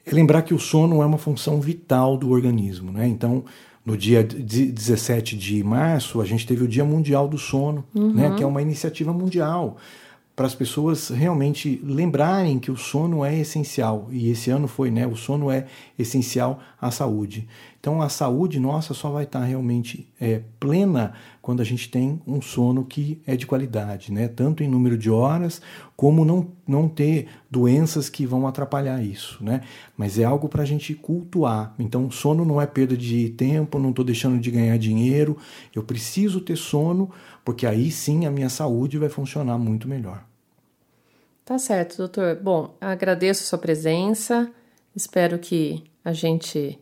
[0.06, 2.92] é lembrar que o sono é uma função vital do organismo.
[2.92, 3.06] Né?
[3.08, 3.44] Então,
[3.88, 8.34] no dia de- 17 de março, a gente teve o Dia Mundial do Sono, né?
[8.36, 9.78] que é uma iniciativa mundial
[10.36, 14.06] para as pessoas realmente lembrarem que o sono é essencial.
[14.12, 15.04] E esse ano foi, né?
[15.04, 15.66] O sono é
[15.98, 17.48] essencial à saúde.
[17.80, 21.12] Então a saúde nossa só vai estar realmente é, plena
[21.48, 24.28] quando a gente tem um sono que é de qualidade, né?
[24.28, 25.62] Tanto em número de horas,
[25.96, 29.62] como não, não ter doenças que vão atrapalhar isso, né?
[29.96, 31.74] Mas é algo para a gente cultuar.
[31.78, 35.38] Então sono não é perda de tempo, não estou deixando de ganhar dinheiro.
[35.74, 37.10] Eu preciso ter sono,
[37.42, 40.22] porque aí sim a minha saúde vai funcionar muito melhor.
[41.46, 42.36] Tá certo, doutor.
[42.36, 44.52] Bom, agradeço a sua presença.
[44.94, 46.78] Espero que a gente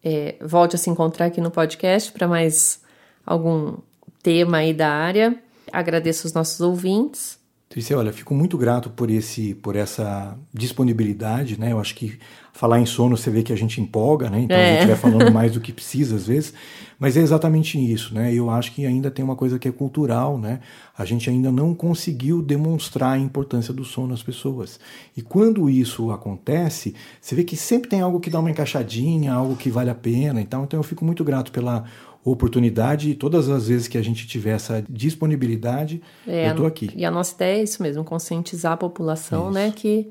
[0.00, 2.80] é, volte a se encontrar aqui no podcast para mais
[3.26, 3.78] algum
[4.26, 5.36] tema aí da área.
[5.72, 7.38] Agradeço os nossos ouvintes.
[7.68, 11.70] Trícia, olha, fico muito grato por esse, por essa disponibilidade, né?
[11.72, 12.18] Eu acho que
[12.52, 14.40] falar em sono você vê que a gente empolga, né?
[14.40, 14.78] Então a É.
[14.78, 16.54] gente vai falando mais do que precisa às vezes,
[16.98, 18.32] mas é exatamente isso, né?
[18.34, 20.60] Eu acho que ainda tem uma coisa que é cultural, né?
[20.96, 24.80] A gente ainda não conseguiu demonstrar a importância do sono às pessoas.
[25.16, 29.54] E quando isso acontece, você vê que sempre tem algo que dá uma encaixadinha, algo
[29.54, 30.40] que vale a pena.
[30.40, 31.84] Então, então eu fico muito grato pela
[32.30, 36.90] oportunidade e todas as vezes que a gente tiver essa disponibilidade, É, eu estou aqui.
[36.94, 39.54] E a nossa ideia é isso mesmo, conscientizar a população, Isso.
[39.54, 40.08] né, que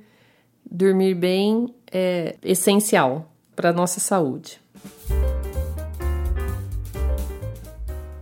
[0.70, 4.60] dormir bem é essencial para a nossa saúde.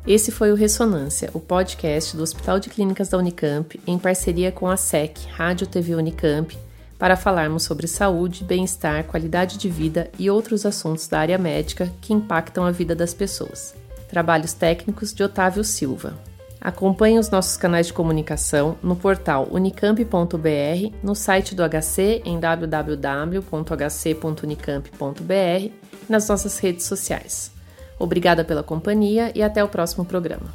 [0.05, 4.67] Esse foi o Ressonância, o podcast do Hospital de Clínicas da Unicamp, em parceria com
[4.67, 6.57] a SEC, Rádio TV Unicamp,
[6.99, 12.13] para falarmos sobre saúde, bem-estar, qualidade de vida e outros assuntos da área médica que
[12.13, 13.73] impactam a vida das pessoas.
[14.13, 16.13] Trabalhos técnicos de Otávio Silva.
[16.61, 25.31] Acompanhe os nossos canais de comunicação no portal unicamp.br, no site do HC em www.hc.unicamp.br
[25.31, 25.73] e
[26.07, 27.51] nas nossas redes sociais.
[27.97, 30.53] Obrigada pela companhia e até o próximo programa.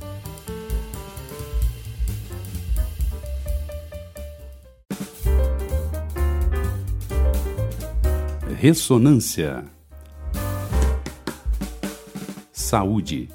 [8.57, 9.65] Ressonância.
[12.53, 13.29] Saúde,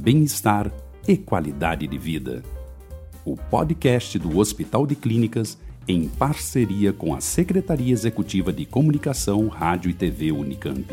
[0.00, 0.72] bem-estar
[1.06, 2.42] e qualidade de vida.
[3.22, 9.90] O podcast do Hospital de Clínicas em parceria com a Secretaria Executiva de Comunicação, Rádio
[9.90, 10.86] e TV Unicamp.